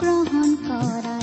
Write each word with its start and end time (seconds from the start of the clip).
গ্ৰহণ 0.00 0.48
কৰাই 0.66 1.15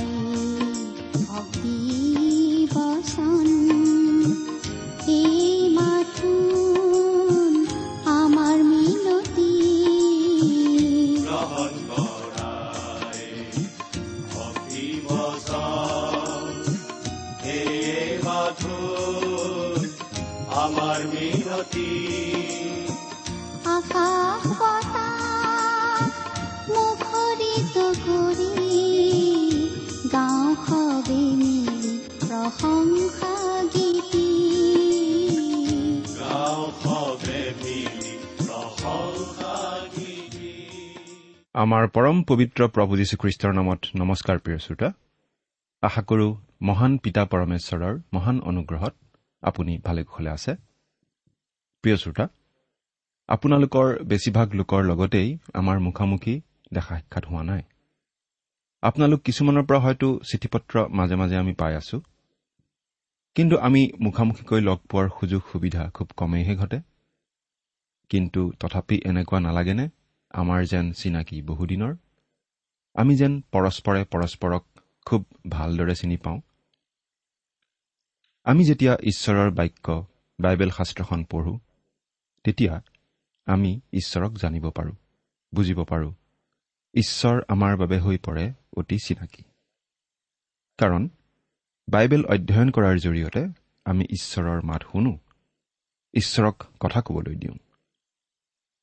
আমাৰ 41.73 41.88
পৰম 41.88 42.23
পবিত্ৰ 42.23 42.67
প্ৰভু 42.67 42.97
যীশুখ্ৰীষ্টৰ 42.97 43.53
নামত 43.53 43.81
নমস্কাৰ 43.95 44.39
প্ৰিয় 44.39 44.57
শ্ৰোতা। 44.57 44.93
আশা 45.81 46.02
কৰো 46.02 46.38
মহান 46.61 46.97
পিতা 46.97 47.25
পৰমেশ্বৰৰ 47.25 47.99
মহান 48.13 48.39
অনুগ্ৰহত 48.39 48.93
আপুনি 49.41 49.77
ভালে 49.77 50.03
কুশলে 50.03 50.29
আছে। 50.29 50.55
প্ৰিয় 51.81 51.97
শ্ৰোতা 51.97 52.27
আপোনালোকৰ 53.27 54.03
বেছিভাগ 54.03 54.53
লোকৰ 54.53 54.83
লগতেই 54.83 55.38
আমাৰ 55.53 55.79
মুখামুখি 55.79 56.41
দেখা 56.73 56.95
সাক্ষাৎ 56.95 57.25
হোৱা 57.25 57.44
নাই। 57.44 57.61
আপোনালোক 58.81 59.22
কিছুমানৰ 59.22 59.66
পৰা 59.66 59.79
হয়তো 59.79 60.19
চিঠি 60.31 60.47
পত্ৰ 60.47 60.88
মাজে 60.89 61.16
মাজে 61.16 61.38
আমি 61.38 61.53
পাই 61.53 61.75
আছো। 61.75 62.01
কিন্তু 63.35 63.57
আমি 63.57 63.91
মুখামুখিকৈ 64.00 64.62
লগ 64.62 64.79
পোৱাৰ 64.89 65.09
সুযোগ 65.19 65.41
সুবিধা 65.51 65.89
খুব 65.89 66.07
কমেইহে 66.17 66.56
ঘটে। 66.56 66.79
কিন্তু 68.09 68.51
তথাপি 68.59 69.01
এনেকুৱা 69.06 69.39
নালাগেনে? 69.39 69.89
আমাৰ 70.33 70.66
যেন 70.66 70.91
চিনাকি 70.91 71.41
বহুদিনৰ। 71.41 71.94
আমি 72.95 73.16
যেন 73.16 73.41
পৰস্পৰে 73.51 74.05
পৰস্পৰক 74.05 74.63
খুব 75.05 75.25
ভালদৰে 75.49 75.95
চিনি 75.95 76.17
পাওঁ। 76.17 76.41
আমি 78.44 78.63
যেতিয়া 78.66 78.94
ঈশ্বৰৰ 79.03 79.51
বাক্য 79.51 80.05
বাইবেল 80.39 80.69
শাস্ত্ৰখন 80.69 81.23
পঢ়ো 81.23 81.59
তেতিয়া 82.44 82.81
আমি 83.45 83.81
ঈশ্বৰক 83.94 84.33
জানিব 84.38 84.69
পাৰোঁ 84.69 84.95
বুজিব 85.55 85.83
পাৰোঁ। 85.83 86.13
ঈশ্বৰ 86.94 87.41
আমাৰ 87.47 87.77
বাবে 87.77 88.00
হৈ 88.00 88.17
পৰে 88.17 88.53
অতি 88.77 88.97
চিনাকি। 88.97 89.44
কাৰণ 90.77 91.09
বাইবেল 91.88 92.25
অধ্যয়ন 92.25 92.69
কৰাৰ 92.71 92.97
জৰিয়তে 92.97 93.44
আমি 93.85 94.03
ঈশ্বৰৰ 94.09 94.61
মাত 94.61 94.81
শুনো 94.91 95.13
ঈশ্বৰক 96.13 96.63
কথা 96.79 97.01
ক'বলৈ 97.01 97.35
দিওঁ। 97.35 97.57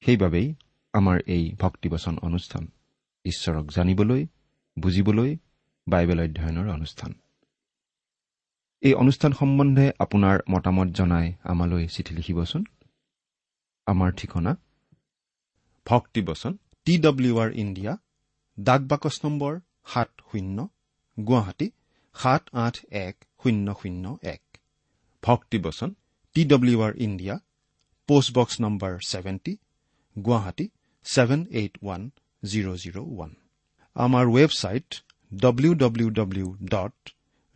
সেইবাবেই 0.05 0.55
আমাৰ 0.95 1.19
এই 1.27 1.57
ভক্তিবচন 1.61 2.19
অনুষ্ঠান। 2.23 2.67
ঈশ্বৰক 3.25 3.67
জানিবলৈ 3.71 4.27
বুজিবলৈ 4.79 5.37
বাইবেল 5.87 6.21
অধ্যয়নৰ 6.21 6.69
অনুষ্ঠান। 6.69 7.15
এই 8.83 8.95
অনুষ্ঠান 8.95 9.33
সম্বন্ধে 9.33 9.93
আপোনাৰ 9.99 10.37
মতামত 10.51 10.89
জনাই 10.89 11.33
আমালৈ 11.43 11.89
চিঠি 11.89 12.15
লিখিবচোন। 12.15 12.65
আমাৰ 13.87 14.11
ঠিকনা 14.13 14.57
ভক্তিবচন 15.87 16.57
টি 16.85 16.99
ডব্লিউ 16.99 17.39
আৰ 17.39 17.51
ইণ্ডিয়া 17.53 17.97
ডাক 18.61 18.81
বাকচ 18.81 19.21
নম্বৰ 19.25 19.61
সাত 19.87 20.11
শূন্য 20.33 20.69
গুৱাহাটী 21.27 21.71
সাত 22.15 22.43
আঠ 22.53 22.85
এক 22.91 23.25
শূন্য 23.43 23.75
শূন্য 23.83 24.19
এক। 24.23 24.43
ভক্তিবচন 25.23 25.95
T 26.35 26.45
W 26.45 26.83
R 26.83 26.93
India 26.97 27.39
postbox 28.09 28.61
number 28.61 28.99
seventy 29.09 29.57
Guwahati 30.25 30.69
seven 31.11 31.41
eight 31.53 31.73
one 31.83 32.03
zero' 32.43 32.75
zero' 32.83 32.99
one 33.05 33.31
আমাৰ 33.97 34.25
website 34.35 34.89
W 35.33 35.73
W 35.75 36.09
W 36.11 36.49
dot 36.71 36.97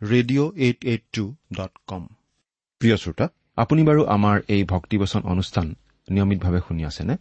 radio' 0.01 0.49
eight 0.57 0.79
eight 0.85 1.03
two 1.13 1.23
dot 1.53 1.73
com 1.87 2.03
প্ৰিয় 2.81 2.95
শ্ৰোতা 2.97 3.25
আপুনি 3.57 3.81
বাৰু 3.83 4.01
আমাৰ 4.15 4.37
এই 4.49 4.63
ভক্তিবচন 4.69 5.21
অনুষ্ঠান 5.31 5.67
নিয়মিতভাৱে 6.07 6.59
শুনি 6.65 6.83
আছেনে 6.85 7.15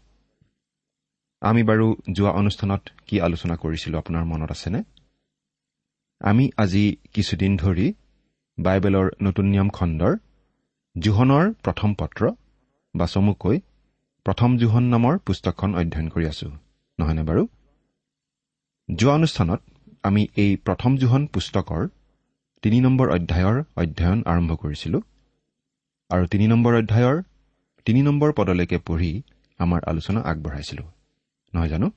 আমি 1.42 1.62
বাৰু 1.62 1.86
যোৱা 2.16 2.32
অনুষ্ঠানত 2.40 2.82
কি 3.06 3.16
আলোচনা 3.20 3.54
কৰিছিলো 3.62 3.96
আপোনাৰ 4.02 4.24
মনত 4.30 4.50
আছেনে 4.50 4.80
আমি 6.20 6.44
আজি 6.56 6.84
কিছুদিন 7.14 7.52
ধৰি 7.58 7.86
বাইবেলৰ 8.58 9.06
নতুন 9.26 9.46
নিয়ম 9.52 9.68
খণ্ডৰ 9.76 10.12
জোহনৰ 10.96 11.44
প্ৰথম 11.64 11.90
পত্ৰ 12.00 12.22
বা 12.94 13.06
চমুকৈ 13.08 13.56
প্ৰথম 14.26 14.58
জোহন 14.58 14.84
নামৰ 14.84 15.18
পুস্তকখন 15.18 15.74
অধ্যয়ন 15.74 16.08
কৰি 16.08 16.26
আছো 16.26 16.48
নহয়নে 16.98 17.22
বাৰু? 17.22 17.42
যোৱা 18.88 19.14
অনুষ্ঠানত 19.14 19.60
আমি 20.02 20.26
এই 20.36 20.56
প্ৰথম 20.56 20.96
জোহন 20.96 21.26
পুস্তকৰ 21.26 21.88
তিনি 22.62 22.80
নম্বৰ 22.80 23.06
অধ্যায়ৰ 23.10 23.56
অধ্যয়ন 23.76 24.22
আৰম্ভ 24.26 24.50
কৰিছিলো 24.54 24.98
আৰু 26.10 26.24
তিনি 26.26 26.46
নম্বৰ 26.48 26.72
অধ্যায়ৰ 26.74 27.22
তিনি 27.84 28.02
নম্বৰ 28.02 28.32
পদলৈকে 28.32 28.78
পঢ়ি 28.78 29.22
আমাৰ 29.58 29.80
আলোচনা 29.86 30.20
আগবঢ়াইছিলো 30.20 30.84
নহয় 31.54 31.68
জানো? 31.68 31.90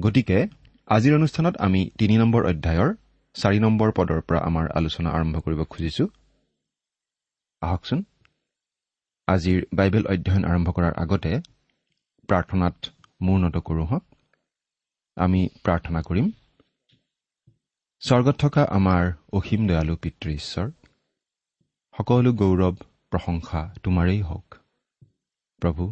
গতিকে 0.00 0.38
আজিৰ 0.86 1.14
অনুষ্ঠানত 1.14 1.56
আমি 1.56 1.90
তিনি 1.98 2.18
নম্বৰ 2.18 2.42
অধ্যায়ৰ 2.46 2.90
চাৰি 3.34 3.58
নম্বৰ 3.60 3.88
পদৰ 3.96 4.20
পৰা 4.20 4.40
আমাৰ 4.40 4.66
আলোচনা 4.74 5.10
আৰম্ভ 5.10 5.40
কৰিব 5.40 5.64
খুজিছো। 5.64 6.04
আহকচোন। 7.60 8.04
আজিৰ 9.28 9.64
বাইবেল 9.72 10.04
অধ্যয়ন 10.06 10.44
আৰম্ভ 10.44 10.68
কৰাৰ 10.76 10.94
আগতে 10.96 11.32
প্ৰাৰ্থনাত 12.28 12.76
মূৰ্ণত 13.22 13.56
কৰোঁ 13.58 13.86
হওক। 13.86 14.04
আমি 15.16 15.40
প্ৰাৰ্থনা 15.64 16.00
কৰিম। 16.02 16.26
স্বৰ্গত 18.02 18.36
থকা 18.40 18.62
আমাৰ 18.70 19.12
অসীম 19.32 19.66
দয়ালু 19.66 19.96
পিতৃ 19.96 20.34
ঈশ্বৰ 20.34 20.68
সকলো 21.94 22.32
গৌৰৱ 22.32 22.74
প্ৰশংসা 23.12 23.60
তোমাৰেই 23.82 24.20
হওক। 24.22 24.58
প্ৰভু 25.62 25.84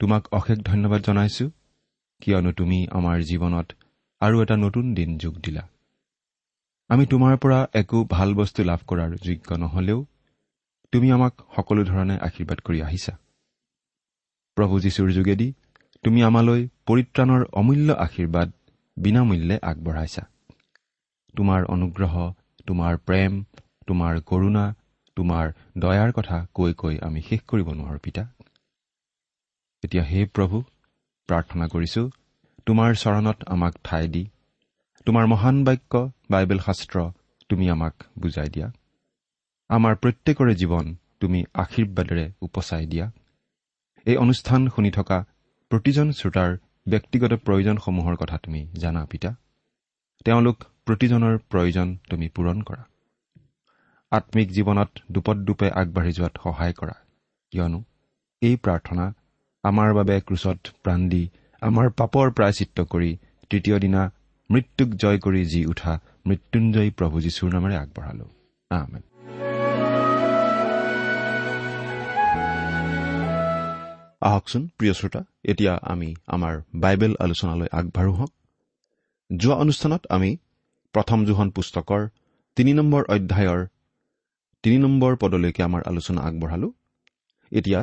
তোমাক 0.00 0.22
অশেষ 0.32 0.58
ধন্যবাদ 0.58 1.00
জনাইছো 1.02 1.46
কিয়নো 2.22 2.52
তুমি 2.52 2.78
আমাৰ 2.90 3.16
জীৱনত 3.22 3.68
আৰু 4.20 4.42
এটা 4.42 4.56
নতুন 4.56 4.94
দিন 4.94 5.18
যোগ 5.18 5.34
দিলা। 5.38 5.64
আমি 6.90 7.04
তোমাৰ 7.06 7.34
পৰা 7.36 7.58
একো 7.72 7.98
ভাল 8.10 8.34
বস্তু 8.34 8.64
লাভ 8.64 8.80
কৰাৰ 8.86 9.10
যোগ্য 9.16 9.48
নহলেও 9.54 9.98
তুমি 10.92 11.08
আমাক 11.12 11.34
সকলো 11.56 11.82
ধৰণে 11.84 12.14
আশীৰ্বাদ 12.28 12.58
কৰি 12.60 12.78
আহিছা। 12.82 13.12
প্ৰভু 14.56 14.74
যীশুৰ 14.80 15.10
যোগেদি 15.12 15.48
তুমি 16.04 16.20
আমালৈ 16.22 16.60
পৰিত্ৰাণৰ 16.86 17.42
অমূল্য 17.52 17.88
আশীৰ্বাদ 18.06 18.48
বিনামূল্যে 18.96 19.56
আগবঢ়াইছা। 19.62 20.22
তোমাৰ 21.34 21.60
অনুগ্ৰহ 21.64 22.14
তোমাৰ 22.66 22.92
প্ৰেম 22.98 23.32
তোমাৰ 23.86 24.14
কৰুণা 24.20 24.64
তোমাৰ 25.16 25.44
দয়াৰ 25.78 26.10
কথা 26.12 26.38
কৈ 26.54 26.72
কৈ 26.74 26.94
আমি 26.98 27.20
শেষ 27.22 27.40
কৰিব 27.40 27.68
নোৱাৰোঁ 27.72 28.02
পিতা। 28.02 28.22
এতিয়া 29.84 30.04
হে 30.04 30.20
প্ৰভু 30.26 30.56
প্ৰাৰ্থনা 31.28 31.66
কৰিছো 31.68 32.02
তোমাৰ 32.66 32.90
চৰণত 32.94 33.38
আমাক 33.46 33.74
ঠাই 33.84 34.04
দি 34.08 34.24
তোমাৰ 35.06 35.24
মহান 35.26 35.56
বাক্য 35.64 35.92
বাইবেল 36.30 36.58
শাস্ত্ৰ 36.58 36.96
তুমি 37.48 37.70
আমাক 37.70 37.94
বুজাই 38.18 38.48
দিয়া। 38.48 38.68
আমাৰ 39.70 39.94
প্ৰত্যেকৰে 39.94 40.54
জীৱন 40.54 40.94
তুমি 41.20 41.44
আশীৰ্বাদেৰে 41.54 42.32
উপচাই 42.40 42.86
দিয়া। 42.86 43.10
এই 44.06 44.16
অনুষ্ঠান 44.16 44.68
শুনি 44.68 44.90
থকা 44.90 45.18
প্ৰতিজন 45.70 46.12
শ্ৰোতাৰ 46.12 46.56
ব্যক্তিগত 46.88 47.32
প্ৰয়োজনসমূহৰ 47.32 48.16
কথা 48.16 48.38
তুমি 48.38 48.60
জানা 48.76 49.04
পিতা। 49.04 49.34
তেওঁলোক 50.24 50.64
প্ৰতিজনৰ 50.84 51.38
প্ৰয়োজন 51.38 51.96
তুমি 52.10 52.28
পূৰণ 52.28 52.62
কৰা। 52.62 52.84
আত্মিক 54.10 54.48
জীৱনত 54.50 54.88
দুপদ 55.12 55.36
দুপে 55.36 55.70
আগবাঢ়ি 55.70 56.12
যোৱাত 56.12 56.34
সহায় 56.44 56.72
কৰা। 56.72 56.96
কিয়নো 57.52 57.84
এই 58.42 58.56
প্ৰাৰ্থনা 58.56 59.12
আমাৰ 59.64 59.94
বাবে 59.94 60.20
ক্ৰুচত 60.20 60.58
প্ৰাণ 60.82 61.08
দি 61.08 61.22
আমাৰ 61.62 61.90
পাপৰ 61.90 62.30
প্ৰায়চিত্ৰ 62.30 62.84
কৰি 62.84 63.16
তৃতীয় 63.50 63.78
দিনা 63.78 64.12
মৃত্যুক 64.50 64.88
জয় 64.88 65.18
কৰি 65.18 65.44
জি 65.44 65.66
উঠা 65.66 66.00
মৃত্যুঞ্জয়ী 66.26 66.90
প্ৰভু 66.90 67.20
যীশুৰ 67.20 67.52
নামেৰে 67.52 67.76
আগবঢ়ালো। 67.76 68.26
আমেন। 68.70 69.17
আহকচোন 74.22 74.62
প্ৰিয় 74.78 74.92
শ্ৰোতা। 74.92 75.20
এতিয়া 75.44 75.72
আমি 75.82 76.14
আমাৰ 76.26 76.54
বাইবেল 76.74 77.12
আলোচনালৈ 77.20 77.68
আগবাঢ়ো 77.72 78.12
হওক। 78.12 78.32
যোৱা 79.36 79.56
অনুষ্ঠানত 79.56 80.02
আমি 80.10 80.30
প্ৰথম 80.94 81.24
জোহন 81.24 81.50
পুস্তকৰ 81.50 82.08
তিনি 82.56 82.72
নম্বৰ 82.72 83.02
অধ্যায়ৰ 83.08 83.66
তিনি 84.62 84.78
নম্বৰ 84.78 85.16
পদলৈকে 85.16 85.62
আমাৰ 85.62 85.82
আলোচনা 85.86 86.20
আগবঢ়ালো। 86.22 86.72
এতিয়া 87.52 87.80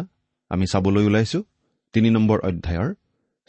আমি 0.49 0.65
চাবলৈ 0.71 1.05
ওলাইছো 1.05 1.43
তিনি 1.93 2.09
নম্বৰ 2.09 2.39
অধ্যায়ৰ 2.39 2.93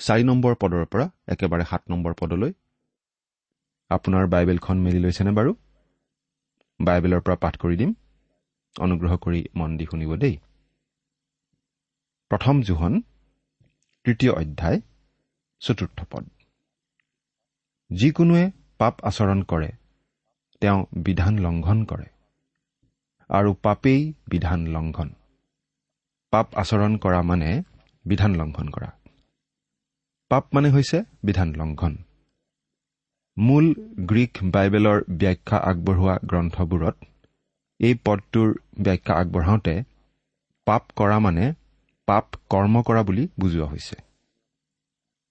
চাৰি 0.01 0.23
নম্বৰ 0.25 0.55
পদৰ 0.55 0.85
পৰা 0.85 1.07
একেবাৰে 1.29 1.65
সাত 1.71 1.83
নম্বৰ 1.91 2.13
পদলৈ। 2.21 2.53
আপোনাৰ 3.91 4.27
বাইবেলখন 4.27 4.77
মেলি 4.79 4.99
লৈছেনে 4.99 5.31
বাৰু? 5.31 5.55
বাইবেলৰ 6.81 7.21
পৰা 7.21 7.37
পাঠ 7.37 7.55
কৰি 7.57 7.77
দিম। 7.77 7.95
অনুগ্ৰহ 8.77 9.17
কৰি 9.17 9.41
মন 9.55 9.77
দি 9.77 9.85
শুনিব 9.85 10.17
দেই। 10.17 10.37
প্ৰথম 12.31 12.63
জোহন 12.63 12.95
তৃতীয় 14.05 14.33
অধ্যায় 14.33 14.79
চতুৰ্থ 15.63 15.99
পদ। 16.11 16.25
যিকোনোৱে 17.91 18.45
পাপ 18.79 18.95
আচৰণ 19.05 19.43
কৰে 19.43 19.69
তেওঁ 20.63 20.81
বিধান 21.05 21.39
লংঘন 21.39 21.85
কৰে 21.85 22.09
আৰু 23.31 23.51
পাপেই 23.63 24.01
বিধান 24.29 24.61
লংঘন। 24.67 25.09
পাপ 26.33 26.47
আচৰণ 26.55 26.93
কৰা 26.97 27.21
মানে 27.23 27.51
বিধান 28.05 28.33
লংঘন 28.35 28.69
কৰা। 28.69 28.91
পাপ 30.31 30.45
মানে 30.55 30.69
হৈছে 30.71 30.99
বিধান 31.23 31.53
লংঘন। 31.55 31.95
মূল 33.37 33.67
গ্ৰীক 34.07 34.33
বাইবেলৰ 34.45 34.99
ব্যাখ্যা 35.19 35.59
আগবঢ়োৱা 35.59 36.17
গ্ৰন্থবোৰত 36.25 36.97
এই 37.81 37.95
পদটোৰ 38.05 38.51
ব্যাখ্যা 38.81 39.15
আগবঢ়াওঁতে 39.15 39.75
পাপ 40.67 40.83
কৰা 40.97 41.19
মানে 41.19 41.45
পাপ 42.09 42.27
কৰ্ম 42.51 42.75
কৰা 42.83 43.03
বুলি 43.03 43.25
বুজোৱা 43.41 43.67
হৈছে। 43.67 43.97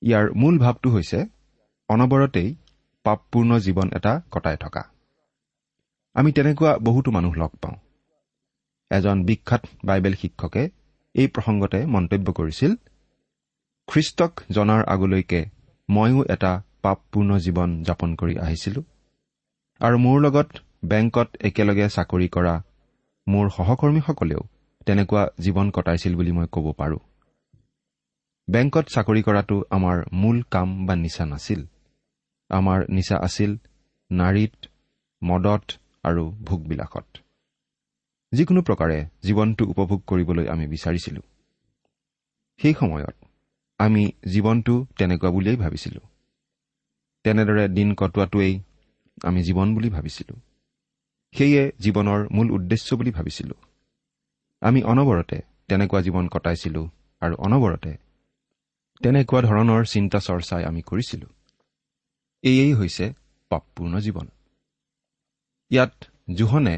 ইয়াৰ 0.01 0.25
মূল 0.35 0.55
ভাৱটো 0.57 0.87
হৈছে 0.89 1.19
অনবৰতেই 1.89 2.49
পাপপূৰ্ণ 3.05 3.51
জীৱন 3.59 3.87
এটা 3.97 4.13
কটাই 4.31 4.57
থকা। 4.57 4.83
আমি 6.15 6.29
তেনেকুৱা 6.31 6.71
বহুতো 6.77 7.09
মানুহ 7.11 7.33
লগ 7.33 7.51
পাওঁ। 7.61 7.77
এজন 8.91 9.17
বিখ্যাত 9.23 9.63
বাইবেল 9.85 10.13
শিক্ষকে 10.13 10.63
এই 11.15 11.27
প্ৰসংগতে 11.27 11.79
মন্তব্য 11.85 12.27
কৰিছিল 12.31 12.71
খ্ৰীষ্টক 13.87 14.33
জনাৰ 14.51 14.81
আগলৈকে 14.87 15.41
ময়ো 15.89 16.19
এটা 16.29 16.51
পাপপূৰ্ণ 16.81 17.31
জীৱন 17.37 17.69
যাপন 17.83 18.09
কৰি 18.15 18.35
আহিছিলো 18.37 18.81
আৰু 19.81 19.97
মোৰ 19.97 20.17
লগত 20.21 20.49
বেংকত 20.85 21.29
একেলগে 21.39 21.87
চাকৰি 21.89 22.27
কৰা 22.27 22.53
মোৰ 23.27 23.45
সহকৰ্মীসকলেও 23.49 24.41
তেনেকুৱা 24.87 25.23
জীৱন 25.39 25.67
কটাইছিল 25.71 26.13
বুলি 26.15 26.31
মই 26.31 26.47
ক'ব 26.51 26.65
পাৰোঁ। 26.71 26.99
বেংকত 28.47 28.85
চাকৰি 28.85 29.21
কৰাটো 29.21 29.55
আমাৰ 29.69 29.97
মূল 30.13 30.37
কাম 30.51 30.85
বা 30.85 30.95
নিচা 30.95 31.25
নাছিল। 31.25 31.61
আমাৰ 32.49 32.79
নিচা 32.89 33.15
আছিল 33.17 33.51
নাৰীত 34.11 34.55
মদত 35.23 35.65
আৰু 36.03 36.23
ভোগবিলাসত 36.41 37.07
যিকোনো 38.33 38.61
প্ৰকাৰে 38.61 38.97
জীৱনটো 39.23 39.63
উপভোগ 39.65 39.99
কৰিবলৈ 40.05 40.45
আমি 40.47 40.65
বিচাৰিছিলো। 40.67 41.21
সেই 42.59 42.73
সময়ত 42.73 43.15
আমি 43.79 44.03
জীৱনটো 44.27 44.73
তেনেকুৱা 44.97 45.29
বুলিয়েই 45.31 45.55
ভাবিছিলো। 45.55 46.01
তেনেদৰে 47.25 47.67
দিন 47.67 47.89
কটোৱাটোৱেই 47.93 48.53
আমি 49.23 49.39
জীৱন 49.43 49.67
বুলি 49.75 49.89
ভাবিছিলো। 49.89 50.33
সেয়ে 51.33 51.71
জীৱনৰ 51.79 52.19
মূল 52.31 52.51
উদ্দেশ্য 52.51 52.95
বুলি 52.95 53.11
ভাবিছিলো। 53.11 53.55
আমি 54.61 54.79
অনবৰতে 54.83 55.37
তেনেকুৱা 55.67 55.99
জীৱন 56.01 56.25
কটাইছিলো 56.27 56.81
আৰু 57.21 57.35
অনবৰতে 57.45 57.91
তেনেকুৱা 59.01 59.41
ধৰণৰ 59.41 59.81
চিন্তা 59.85 60.19
চৰ্চাই 60.19 60.63
আমি 60.63 60.81
কৰিছিলো। 60.81 61.27
এয়েই 62.43 62.73
হৈছে 62.73 63.05
পাপপূৰ্ণ 63.51 63.93
জীৱন। 63.99 64.27
ইয়াত 65.71 65.93
জোহনে 66.33 66.75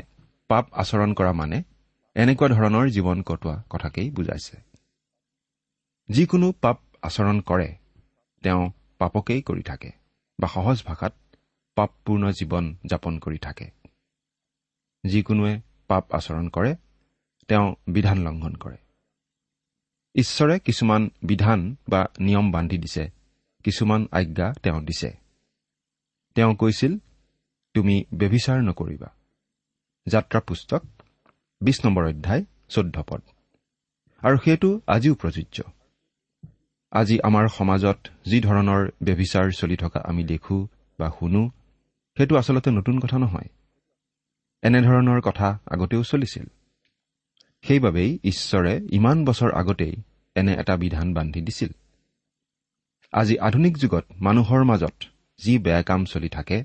পাপ 0.49 0.65
আচৰণ 0.73 1.13
কৰা 1.13 1.31
মানে 1.31 1.57
এনেকুৱা 2.15 2.47
ধৰণৰ 2.47 2.85
জীৱন 2.89 3.17
কটোৱা 3.21 3.55
কথাকেই 3.69 4.07
বুজাইছে। 4.11 4.55
যিকোনো 6.09 6.47
পাপ 6.61 6.77
আচৰণ 7.01 7.37
কৰে 7.41 7.69
তেওঁ 8.43 8.63
পাপকেই 8.97 9.41
কৰি 9.41 9.63
থাকে 9.63 9.91
বা 10.39 10.47
সহজ 10.47 10.77
ভাষাত 10.85 11.13
পাপপূৰ্ণ 11.77 12.23
জীৱন 12.31 12.65
যাপন 12.85 13.13
কৰি 13.19 13.37
থাকে। 13.37 13.67
যিকোনোৱে 15.03 15.53
পাপ 15.87 16.03
আচৰণ 16.13 16.45
কৰে 16.49 16.71
তেওঁ 17.47 17.75
বিধান 17.87 18.17
লংঘন 18.17 18.55
কৰে। 18.55 18.77
ঈশ্বৰে 20.15 20.59
কিছুমান 20.59 21.09
বিধান 21.23 21.75
বা 21.89 22.05
নিয়ম 22.19 22.51
বান্ধি 22.51 22.77
দিছে 22.77 23.09
কিছুমান 23.63 24.07
আজ্ঞা 24.11 24.53
তেওঁ 24.53 24.81
দিছে। 24.81 25.17
তেওঁ 26.35 26.55
কৈছিল 26.55 26.97
তুমি 27.73 28.03
ব্যভিচাৰ 28.13 28.63
নকৰিবা। 28.63 29.07
যাত্ৰা 30.07 30.39
পুস্তক 30.39 30.83
বিশ 31.61 31.85
নম্বৰ 31.85 32.09
অধ্যায় 32.09 32.45
চৈধ্য 32.69 33.03
পদ। 33.03 33.21
আৰু 34.19 34.37
সেইটো 34.37 34.81
আজিও 34.87 35.15
প্ৰযোজ্য। 35.15 35.63
আজি 36.91 37.19
আমাৰ 37.23 37.47
সমাজত 37.47 37.97
যি 38.25 38.41
ধৰণৰ 38.41 38.91
ব্যভিচাৰ 39.03 39.51
চলি 39.51 39.77
থকা 39.77 39.99
আমি 40.05 40.23
দেখো 40.23 40.67
বা 40.99 41.11
শুনো 41.19 41.51
সেইটো 42.17 42.35
আচলতে 42.35 42.71
নতুন 42.71 42.99
কথা 42.99 43.17
নহয়। 43.17 43.49
এনেধৰণৰ 44.61 45.21
কথা 45.21 45.59
আগতেও 45.65 46.03
চলিছিল। 46.03 46.45
সেইবাবেই 47.67 48.19
ঈশ্বৰে 48.23 48.81
ইমান 48.91 49.25
বছৰ 49.25 49.51
আগতেই 49.53 49.95
এনে 50.35 50.53
এটা 50.53 50.77
বিধান 50.77 51.13
বান্ধি 51.13 51.41
দিছিল। 51.41 51.69
আজি 53.11 53.37
আধুনিক 53.37 53.77
যুগত 53.77 54.05
মানুহৰ 54.21 54.63
মাজত 54.63 54.93
যি 55.39 55.57
বেয়া 55.57 55.83
কাম 55.83 56.05
চলি 56.05 56.29
থাকে 56.29 56.63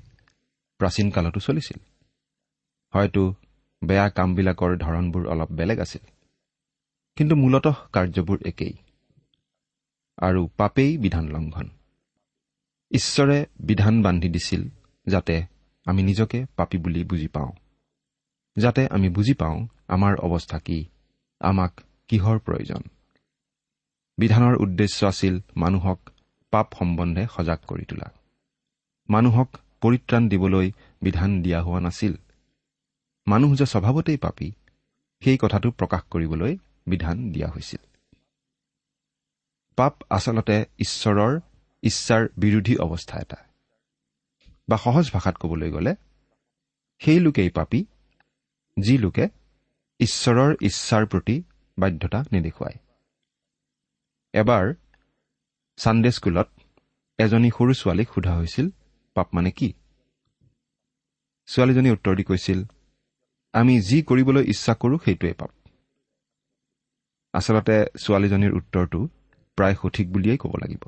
প্ৰাচীন 0.77 1.09
কালতো 1.09 1.39
চলিছিল। 1.39 1.79
হয়তো 2.93 3.33
বেয়া 3.83 4.09
কামবিলাকৰ 4.09 4.77
ধৰণবোৰ 4.77 5.27
অলপ 5.27 5.51
বেলেগ 5.51 5.79
আছিল। 5.79 6.07
কিন্তু 7.15 7.35
মূলতঃ 7.35 7.73
কাৰ্যবোৰ 7.93 8.37
একেই। 8.45 8.73
আৰু 10.17 10.47
পাপেই 10.57 10.97
বিধান 10.97 11.27
লংঘন 11.27 11.69
ঈশ্বৰে 12.91 13.45
বিধান 13.59 14.01
বান্ধি 14.01 14.29
দিছিল 14.29 14.69
যাতে 15.07 15.43
আমি 15.85 16.03
নিজকে 16.03 16.45
পাপী 16.55 16.77
বুলি 16.77 17.03
বুজি 17.03 17.27
পাওঁ। 17.27 17.51
যাতে 18.55 18.87
আমি 18.87 19.09
বুজি 19.09 19.33
পাওঁ 19.33 19.67
আমাৰ 19.87 20.15
অৱস্থা 20.15 20.59
কি। 20.59 20.85
আমাক 21.43 21.81
কিহৰ 22.07 22.39
প্ৰয়োজন? 22.39 22.81
বিধানৰ 24.17 24.55
উদ্দেশ্য 24.55 25.05
আছিল 25.05 25.39
মানুহক 25.55 25.99
পাপ 26.51 26.67
সম্বন্ধে 26.79 27.27
সজাগ 27.35 27.59
কৰি 27.67 27.85
তোলা। 27.85 28.09
মানুহক 29.09 29.49
পৰিত্ৰাণ 29.81 30.29
দিবলৈ 30.29 30.71
বিধান 31.01 31.41
দিয়া 31.41 31.61
হোৱা 31.61 31.79
নাছিল। 31.79 32.13
মানুহ 33.27 33.55
যে 33.55 33.65
স্বভাৱতেই 33.65 34.17
পাপী 34.17 34.51
সেই 35.21 35.37
কথাটো 35.41 35.71
প্ৰকাশ 35.71 36.01
কৰিবলৈ 36.09 36.57
বিধান 36.87 37.31
দিয়া 37.31 37.47
হৈছিল। 37.47 37.83
পাপ 39.75 39.93
আচলতে 40.09 40.65
ঈশ্বৰৰ 40.79 41.39
ইচ্ছাৰ 41.83 42.27
বিৰোধী 42.37 42.75
অৱস্থা 42.75 43.19
এটা। 43.19 43.39
বা 44.69 44.77
সহজ 44.77 45.11
ভাষাত 45.13 45.35
ক'বলৈ 45.37 45.71
গ'লে 45.71 45.95
সেই 46.99 47.19
লোকেই 47.19 47.49
পাপী 47.49 47.85
যি 48.79 48.97
লোকে 48.97 49.29
ঈশ্বৰৰ 50.03 50.51
ইচ্ছাৰ 50.67 51.03
প্ৰতি 51.11 51.35
বাধ্যতা 51.77 52.19
নেদেখুৱায়। 52.33 52.77
এবাৰ 54.33 54.65
ছানডে 55.77 56.11
স্কুলত 56.17 56.47
এজনী 57.19 57.49
সৰু 57.57 57.73
ছোৱালীক 57.81 58.07
সোধা 58.13 58.33
হৈছিল 58.39 58.67
পাপ 59.15 59.27
মানে 59.35 59.51
কি? 59.57 59.69
ছোৱালীজনী 61.49 61.89
উত্তৰ 61.95 62.13
দি 62.17 62.23
কৈছিল 62.23 62.59
আমি 63.53 63.73
যি 63.89 63.97
কৰিবলৈ 64.09 64.43
ইচ্ছা 64.53 64.73
কৰোঁ 64.81 64.97
সেইটোৱেই 65.05 65.35
পাপ 65.41 65.51
আচলতে 67.33 67.75
ছোৱালীজনীৰ 68.03 68.53
উত্তৰটো 68.59 68.99
প্ৰায় 69.57 69.75
সঠিক 69.81 70.07
বুলিয়েই 70.13 70.39
ক'ব 70.43 70.53
লাগিব। 70.63 70.83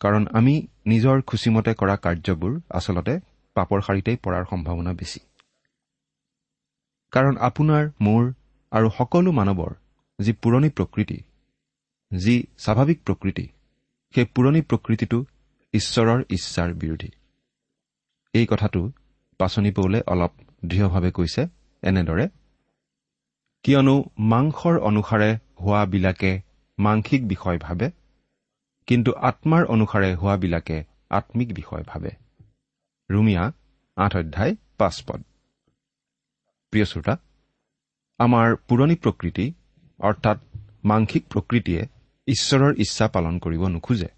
কাৰণ 0.00 0.22
আমি 0.38 0.54
নিজৰ 0.86 1.16
খুচিমতে 1.28 1.72
কৰা 1.80 1.96
কাৰ্যবোৰ 2.04 2.52
আচলতে 2.78 3.14
পাপৰ 3.56 3.78
শাৰীতেই 3.86 4.16
পৰাৰ 4.24 4.44
সম্ভাৱনা 4.50 4.92
বেছি। 5.00 5.20
কাৰণ 7.12 7.34
আপোনাৰ 7.38 7.84
মোৰ 8.00 8.22
আৰু 8.72 8.88
সকলো 8.98 9.30
মানৱৰ 9.32 9.72
যি 10.18 10.32
পুৰণি 10.42 10.68
প্ৰকৃতি 10.70 11.18
যি 12.12 12.34
স্বাভাৱিক 12.58 12.98
প্ৰকৃতি 13.06 13.46
সেই 14.14 14.26
পুৰণি 14.34 14.60
প্ৰকৃতিটো 14.62 15.18
ঈশ্বৰৰ 15.74 16.20
ইচ্ছাৰ 16.30 16.70
বিৰোধী। 16.74 17.10
এই 18.34 18.46
কথাটো 18.46 18.80
পাচনি 19.40 19.70
পৌলে 19.70 19.98
অলপ 20.06 20.32
দৃঢ়ভাৱে 20.64 21.10
কৈছে 21.10 21.42
এনেদৰে 21.82 22.26
কিয়নো 23.64 23.94
মাংসৰ 24.32 24.74
অনুসাৰে 24.80 25.30
হোৱাবিলাকে 25.60 26.32
মাংসিক 26.78 27.28
বিষয় 27.28 27.58
ভাবে 27.58 27.86
কিন্তু 28.88 29.10
আত্মাৰ 29.20 29.62
অনুসাৰে 29.64 30.10
হোৱাবিলাকে 30.14 30.76
আত্মিক 31.10 31.48
বিষয় 31.54 31.84
ভাবে। 31.86 32.10
ৰুমিয়া 33.10 33.44
আঠ 33.96 34.12
অধ্যায় 34.16 34.52
পাঁচ 34.78 34.96
পদ। 35.06 35.20
প্ৰিয় 36.72 36.84
শ্ৰোতা 36.84 37.14
আমাৰ 38.18 38.48
পুৰণি 38.68 38.96
প্ৰকৃতি 39.04 39.46
অৰ্থাৎ 40.00 40.38
মাংসিক 40.84 41.24
প্ৰকৃতিয়ে 41.32 41.82
ঈশ্বৰৰ 42.26 42.72
ইচ্ছা 42.78 43.06
পালন 43.08 43.34
কৰিব 43.38 43.62
নোখোজে। 43.66 44.10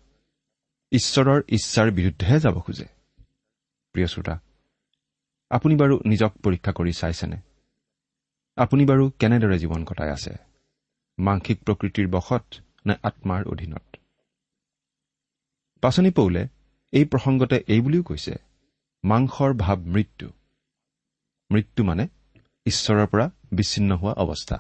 ঈশ্বৰৰ 0.92 1.40
ইচ্ছাৰ 1.48 1.88
বিৰুদ্ধেহে 1.90 2.38
যাব 2.40 2.56
খোজে। 2.60 2.86
প্ৰিয় 3.94 4.08
শ্ৰোতা 4.12 4.34
আপুনি 5.50 5.74
বাৰু 5.76 5.94
নিজক 6.04 6.32
পৰীক্ষা 6.44 6.72
কৰি 6.72 6.92
চাইছেনে? 6.92 7.38
আপুনি 8.56 8.82
বাৰু 8.86 9.04
কেনেদৰে 9.20 9.56
জীৱন 9.58 9.82
কটাই 9.84 10.10
আছে? 10.16 10.32
মাংসিক 11.18 11.58
প্ৰকৃতিৰ 11.66 12.06
বশত 12.08 12.44
নে 12.86 12.94
আত্মাৰ 13.02 13.42
অধীনত? 13.52 13.84
পাচনি 15.82 16.10
পৌলে 16.10 16.42
এই 16.92 17.04
প্ৰসংগতে 17.04 17.56
এই 17.66 17.80
বুলিও 17.80 18.02
কৈছে 18.02 18.34
মাংসৰ 19.04 19.50
ভাৱ 19.54 19.78
মৃত্যু। 19.94 20.26
মৃত্যু 21.50 21.84
মানে 21.84 22.04
ঈশ্বৰৰ 22.66 23.06
পৰা 23.06 23.30
বিচ্ছিন্ন 23.52 23.90
হোৱা 23.96 24.12
অৱস্থা। 24.12 24.56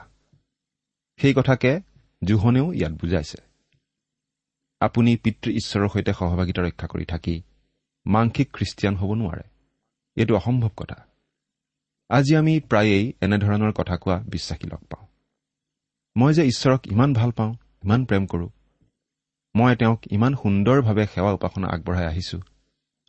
সেই 1.20 1.34
কথাকে 1.34 1.80
জোহনেও 2.24 2.72
ইয়াত 2.72 2.92
বুজাইছে। 2.92 3.38
আপুনি 4.80 5.16
পিতৃ 5.16 5.48
ঈশ্বৰৰ 5.50 5.88
সৈতে 5.88 6.12
সহভাগিতা 6.12 6.60
ৰক্ষা 6.62 6.86
কৰি 6.86 7.04
থাকি 7.04 7.34
মাংসিক 8.06 8.48
খ্ৰীষ্টিয়ান 8.52 8.94
হ'ব 8.96 9.10
নোৱাৰে। 9.14 9.44
এইটো 10.16 10.32
অসম্ভৱ 10.36 10.70
কথা। 10.76 10.98
আজি 12.10 12.32
আমি 12.36 12.54
প্ৰায়েই 12.60 13.12
এনেধৰণৰ 13.20 13.72
কথা 13.72 13.96
কোৱা 13.96 14.16
বিশ্বাসী 14.28 14.66
লগ 14.66 14.82
পাওঁ। 14.90 15.06
মই 16.16 16.32
যে 16.34 16.42
ঈশ্বৰক 16.46 16.80
ইমান 16.86 17.12
ভাল 17.12 17.30
পাওঁ 17.30 17.52
ইমান 17.84 18.04
প্ৰেম 18.04 18.26
কৰোঁ 18.26 18.50
মই 19.54 19.76
তেওঁক 19.76 20.00
ইমান 20.10 20.32
সুন্দৰভাৱে 20.34 21.04
সেৱা 21.06 21.30
উপাসনা 21.32 21.66
আগবঢ়াই 21.68 22.06
আহিছো 22.06 22.38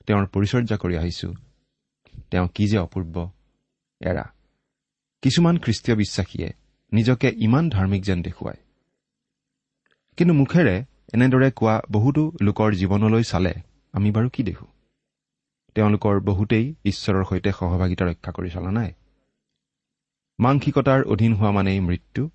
তেওঁৰ 0.07 0.25
পৰিচৰ্যা 0.27 0.77
কৰি 0.77 0.95
আহিছো 0.97 1.29
তেওঁ 2.31 2.47
কি 2.55 2.63
যে 2.67 2.77
অপূৰ্ব 2.77 3.15
এৰা। 4.01 4.25
কিছুমান 5.23 5.57
খ্ৰীষ্টীয় 5.57 5.97
বিশ্বাসীয়ে 5.97 6.49
নিজকে 6.93 7.27
ইমান 7.37 7.69
ধাৰ্মিক 7.69 8.03
যেন 8.03 8.21
দেখুৱায়। 8.21 8.57
কিন্তু 10.17 10.33
মুখেৰে 10.33 10.85
এনেদৰে 11.13 11.51
কোৱা 11.51 11.81
বহুতো 11.91 12.31
লোকৰ 12.41 12.73
জীৱনলৈ 12.73 13.23
চালে 13.23 13.53
আমি 13.93 14.11
বাৰু 14.11 14.29
কি 14.29 14.43
দেখো? 14.43 14.65
তেওঁলোকৰ 15.75 16.19
বহুতেই 16.19 16.75
ঈশ্বৰৰ 16.85 17.23
সৈতে 17.29 17.51
সহভাগিতা 17.51 18.05
ৰক্ষা 18.05 18.31
কৰি 18.31 18.49
চলা 18.49 18.71
নাই। 18.71 18.93
মাংসিকতাৰ 20.39 21.03
অধীন 21.03 21.33
হোৱা 21.33 21.51
মানেই 21.51 21.79
মৃত্যু 21.79 22.29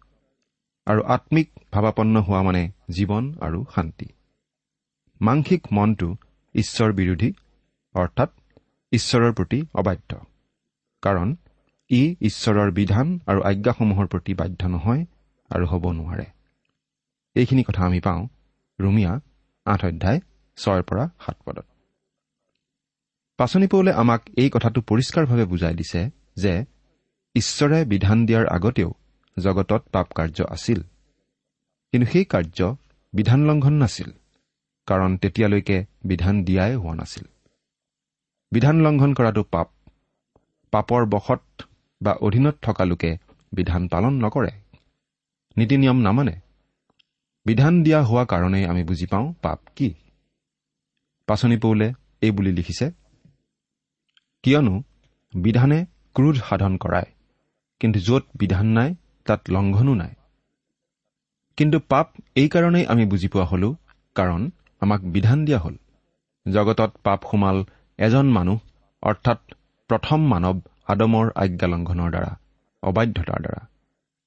আৰু 0.86 1.02
আত্মিক 1.02 1.50
ভাৱাপন্ন 1.72 2.20
হোৱা 2.20 2.42
মানে 2.42 2.70
জীৱন 2.90 3.34
আৰু 3.40 3.64
শান্তি। 3.74 4.06
মাংসিক 5.20 5.66
মনটো 5.72 6.16
ঈশ্বৰ 6.54 6.92
বিৰোধী 6.92 7.32
অৰ্থাৎ 7.94 8.30
ঈশ্বৰৰ 8.92 9.32
প্ৰতি 9.32 9.66
অবাধ্য। 9.74 10.20
কাৰণ 11.02 11.36
ই 11.90 12.16
ঈশ্বৰৰ 12.20 12.70
বিধান 12.70 13.20
আৰু 13.26 13.40
আজ্ঞাসমূহৰ 13.42 14.06
প্ৰতি 14.06 14.34
বাধ্য 14.34 14.66
নহয় 14.66 15.06
আৰু 15.50 15.66
হ'ব 15.66 15.92
নোৱাৰে। 15.92 16.26
এইখিনি 17.34 17.62
কথা 17.62 17.84
আমি 17.84 18.00
পাওঁ 18.00 18.28
ৰুমিয়া 18.80 19.20
আঠ 19.66 19.84
অধ্যায় 19.84 20.20
ছয়ৰ 20.56 20.82
পৰা 20.82 21.10
সাত 21.26 21.36
পদত। 21.44 21.66
পাচনি 23.36 23.66
পৌলে 23.66 23.92
আমাক 23.92 24.22
এই 24.36 24.50
কথাটো 24.50 24.80
পৰিষ্কাৰভাৱে 24.80 25.44
বুজাই 25.44 25.74
দিছে 25.74 26.10
যে 26.36 26.64
ঈশ্বৰে 27.34 27.84
বিধান 27.84 28.26
দিয়াৰ 28.26 28.46
আগতেও 28.46 28.94
জগতত 29.38 29.82
পাপ 29.92 30.06
কাৰ্য 30.12 30.44
আছিল। 30.50 30.82
কিন্তু 31.92 32.12
সেই 32.12 32.24
কাৰ্য 32.24 32.76
বিধান 33.12 33.40
লংঘন 33.46 33.72
নাছিল 33.72 34.10
কাৰণ 34.86 35.16
তেতিয়ালৈকে 35.16 35.86
বিধান 36.04 36.44
দিয়াই 36.44 36.76
হোৱা 36.76 36.94
নাছিল। 36.94 37.24
বিধান 38.52 38.76
লংঘন 38.80 39.14
কৰাটো 39.14 39.42
পাপ। 39.42 39.68
পাপৰ 40.70 41.06
বশত 41.06 41.62
বা 42.00 42.12
অধীনত 42.20 42.56
থকা 42.62 42.84
লোকে 42.84 43.10
বিধান 43.52 43.82
পালন 43.88 44.14
নকৰে। 44.24 44.52
নীতি 45.56 45.76
নিয়ম 45.76 45.98
নামানে। 46.00 46.34
বিধান 47.46 47.74
দিয়া 47.82 48.00
হোৱা 48.02 48.24
কাৰণেই 48.24 48.64
আমি 48.66 48.82
বুজি 48.84 49.06
পাওঁ 49.06 49.26
পাপ 49.42 49.58
কি। 49.76 49.88
পাচনি 51.28 51.56
পৌলে 51.56 51.92
এই 52.20 52.30
বুলি 52.30 52.52
লিখিছে 52.52 52.86
কিয়নো 54.44 54.74
বিধানে 55.34 55.78
ক্ৰোধ 56.14 56.36
সাধন 56.48 56.76
কৰায় 56.76 57.10
কিন্তু 57.80 57.98
য'ত 58.00 58.24
বিধান 58.38 58.66
নাই 58.66 58.90
তাত 59.26 59.40
লংঘনো 59.50 59.94
নাই। 59.94 60.12
কিন্তু 61.58 61.78
পাপ 61.88 62.06
এইকাৰণেই 62.34 62.86
আমি 62.86 63.04
বুজি 63.06 63.28
পোৱা 63.28 63.44
হলো 63.44 63.68
কাৰণ 64.14 64.50
আমাক 64.80 65.00
বিধান 65.04 65.44
দিয়া 65.44 65.58
হ'ল। 65.58 65.76
জগতত 66.46 66.92
পাপ 67.02 67.20
সোমাল 67.30 67.64
এজন 67.98 68.26
মানুহ 68.26 68.58
অৰ্থাৎ 69.02 69.38
প্ৰথম 69.90 70.20
মানৱ 70.28 70.56
আদমৰ 70.88 71.26
আজ্ঞা 71.34 71.66
লংঘনৰ 71.66 72.10
দ্বাৰা 72.10 72.30
অবাধ্যতাৰ 72.82 73.40
দ্বাৰা। 73.42 73.60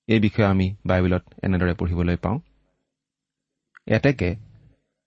এই 0.08 0.20
বিষয়ে 0.20 0.48
আমি 0.48 0.68
বাইবেলত 0.86 1.24
এনেদৰে 1.44 1.74
পঢ়িবলৈ 1.74 2.18
পাওঁ। 2.18 2.38
এতেকে 3.88 4.30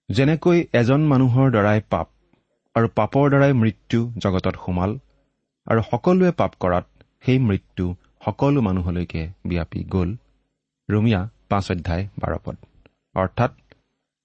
যেনেকৈ 0.08 0.58
এজন 0.72 1.00
মানুহৰ 1.06 1.46
দ্বাৰাই 1.50 1.80
পাপ 1.90 2.06
আৰু 2.74 2.86
পাপৰ 2.94 3.24
দ্বাৰাই 3.30 3.52
মৃত্যু 3.52 4.00
জগতত 4.18 4.56
সোমাল 4.64 4.90
আৰু 5.66 5.80
সকলোৱে 5.90 6.30
পাপ 6.30 6.52
কৰাত 6.60 6.86
সেই 7.24 7.38
মৃত্যু 7.38 7.84
সকলো 8.24 8.60
মানুহলৈকে 8.60 9.22
বিয়পি 9.44 9.80
গ'ল। 9.84 10.10
ৰুমিয়া 10.88 11.20
পাঁচ 11.48 11.66
অধ্যায় 11.70 12.04
বাৰপদ 12.18 12.56
অৰ্থাৎ 13.14 13.52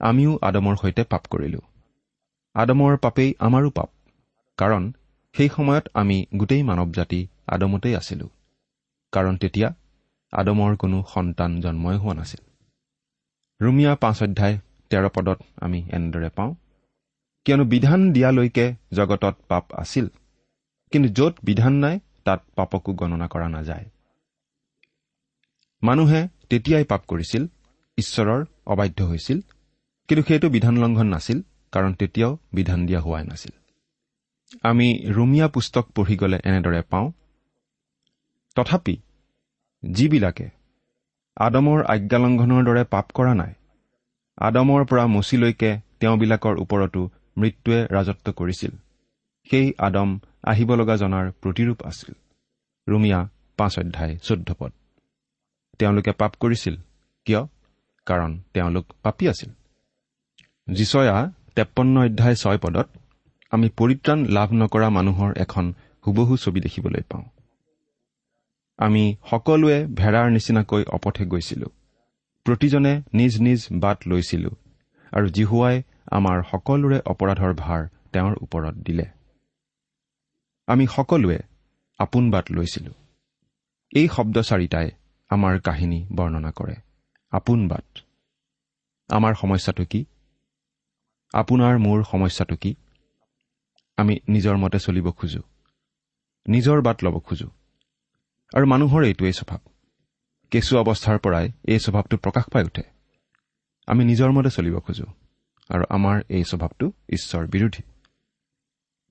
আমিও 0.02 0.32
আদমৰ 0.42 0.76
সৈতে 0.76 1.04
পাপ 1.04 1.24
কৰিলো। 1.30 1.62
আদমৰ 2.56 2.98
পাপেই 2.98 3.30
আমাৰো 3.40 3.70
পাপ। 3.70 3.90
কাৰণ 4.58 4.84
সেই 5.36 5.50
সময়ত 5.56 5.86
আমি 5.94 6.18
গোটেই 6.38 6.64
মানৱ 6.64 6.90
জাতি 6.92 7.20
আদমতেই 7.54 7.94
আছিলো। 7.96 8.28
কাৰণ 9.14 9.36
তেতিয়া 9.42 9.70
আদমৰ 10.34 10.72
কোনো 10.76 10.98
সন্তান 11.14 11.52
জন্মই 11.62 11.98
হোৱা 11.98 12.14
নাছিল। 12.14 12.42
ৰুমিয়া 13.62 13.94
পাঁচ 13.96 14.18
অধ্যায় 14.24 14.56
তেৰ 14.92 15.06
পদত 15.16 15.40
আমি 15.62 15.80
এনেদৰে 15.96 16.30
পাওঁ 16.30 16.52
কিয়নো 17.46 17.64
বিধান 17.66 18.02
দিয়ালৈকে 18.14 18.66
জগতত 18.94 19.36
পাপ 19.48 19.66
আছিল 19.74 20.06
কিন্তু 20.92 21.08
য'ত 21.18 21.34
বিধান 21.44 21.74
নাই 21.74 21.96
তাত 22.26 22.40
পাপকো 22.56 22.92
গণনা 22.94 23.28
কৰা 23.28 23.48
নাযায়। 23.50 23.86
মানুহে 25.84 26.22
তেতিয়াই 26.50 26.84
পাপ 26.84 27.02
কৰিছিল 27.08 27.44
ঈশ্বৰৰ 27.98 28.42
অবাধ্য 28.66 29.00
হৈছিল 29.04 29.40
কিন্তু 30.10 30.24
সেইটো 30.28 30.48
বিধান 30.50 30.76
লংঘন 30.78 31.08
নাছিল 31.08 31.40
কাৰণ 31.74 31.92
তেতিয়াও 31.94 32.32
বিধান 32.54 32.80
দিয়া 32.86 33.02
হোৱাই 33.02 33.24
নাছিল। 33.24 33.54
আমি 34.64 34.88
ৰুমিয়া 35.08 35.48
পুস্তক 35.48 35.86
পঢ়ি 35.96 36.16
গ'লে 36.18 36.38
এনেদৰে 36.44 36.82
পাওঁ। 36.82 37.12
তথাপি 38.56 38.96
যিবিলাকে 39.84 40.50
আদমৰ 41.38 41.84
আজ্ঞালংঘনৰ 41.84 42.64
দৰে 42.64 42.84
পাপ 42.84 43.06
কৰা 43.12 43.34
নাই 43.34 43.54
আদমৰ 44.38 44.86
পৰা 44.86 45.08
মচিলৈকে 45.08 45.72
তেওঁবিলাকৰ 46.00 46.56
ওপৰতো 46.58 47.02
মৃত্যুৱে 47.38 47.80
ৰাজত্ব 47.86 48.32
কৰিছিল 48.32 48.72
সেই 49.52 49.74
আদম 49.78 50.20
আহিব 50.44 50.70
লগা 50.76 50.96
জনাৰ 50.96 51.32
প্ৰতিৰূপ 51.32 51.80
আছিল। 51.84 52.14
ৰুমিয়া 52.88 53.20
পাঁচ 53.58 53.80
অধ্যায় 53.80 54.18
চৈধ্য 54.18 54.50
পদ। 54.60 54.72
তেওঁলোকে 55.80 56.12
পাপ 56.12 56.34
কৰিছিল। 56.40 56.76
কিয়? 57.26 57.42
কাৰণ 58.06 58.32
তেওঁলোক 58.54 58.86
পাপী 59.04 59.28
আছিল। 59.28 59.50
যিচয়া 60.68 61.32
তেপন্ন 61.56 61.96
অধ্যায় 62.06 62.36
ছয় 62.36 62.58
পদত 62.58 62.88
আমি 63.52 63.68
পৰিত্ৰাণ 63.70 64.20
লাভ 64.28 64.50
নকৰা 64.54 64.90
মানুহৰ 64.90 65.32
এখন 65.38 65.66
হুবহু 66.08 66.38
ছবি 66.38 66.60
দেখিবলৈ 66.60 67.04
পাওঁ। 67.10 67.26
আমি 68.80 69.04
সকলোৱে 69.30 69.78
ভেড়াৰ 69.96 70.28
নিচিনাকৈ 70.32 70.84
অপথে 70.84 71.26
গৈছিলো। 71.26 71.68
প্ৰতিজনে 72.46 72.94
নিজ 73.14 73.34
নিজ 73.42 73.68
বাট 73.72 73.98
লৈছিলো 74.08 74.52
আৰু 75.12 75.28
জিহুৱাই 75.30 75.84
আমাৰ 76.12 76.38
সকলোৰে 76.52 77.00
অপৰাধৰ 77.06 77.54
ভাৰ 77.54 77.82
তেওঁৰ 78.14 78.34
ওপৰত 78.42 78.76
দিলে। 78.76 79.06
আমি 80.68 80.86
সকলোৱে 80.88 81.40
আপোন 82.00 82.32
বাট 82.32 82.52
লৈছিলো। 82.52 82.92
এই 83.96 84.08
শব্দ 84.08 84.36
চাৰিটাই 84.40 84.88
আমাৰ 85.30 85.60
কাহিনী 85.60 86.00
বৰ্ণনা 86.16 86.52
কৰে। 86.52 86.76
আপোন 87.32 87.68
বাট। 87.68 87.88
আমাৰ 89.10 89.34
সমস্যাটো 89.34 89.84
কি? 89.86 90.06
আপোনাৰ 91.34 91.74
মোৰ 91.80 92.04
সমস্যাটো 92.04 92.56
কি? 92.56 92.76
আমি 94.00 94.14
নিজৰ 94.30 94.56
মতে 94.58 94.80
চলিব 94.80 95.08
খোজো। 95.12 95.42
নিজৰ 96.46 96.82
বাট 96.82 96.98
ল'ব 97.04 97.16
খোজো। 97.20 97.48
আৰু 98.54 98.66
মানুহৰ 98.66 99.02
এইটোৱেই 99.04 99.34
স্বভাৱ। 99.34 99.62
কেঁচু 100.52 100.74
অৱস্থাৰ 100.78 101.18
পৰাই 101.20 101.46
এই 101.64 101.80
স্বভাৱটো 101.80 102.16
প্ৰকাশ 102.18 102.46
পাই 102.54 102.64
উঠে। 102.64 102.84
আমি 103.88 104.06
নিজৰ 104.06 104.32
মতে 104.32 104.50
চলিব 104.50 104.80
খোজো 104.80 105.08
আৰু 105.70 105.84
আমাৰ 105.90 106.16
এই 106.30 106.44
স্বভাৱটো 106.44 106.92
ঈশ্বৰ 107.10 107.48
বিৰোধী। 107.48 107.84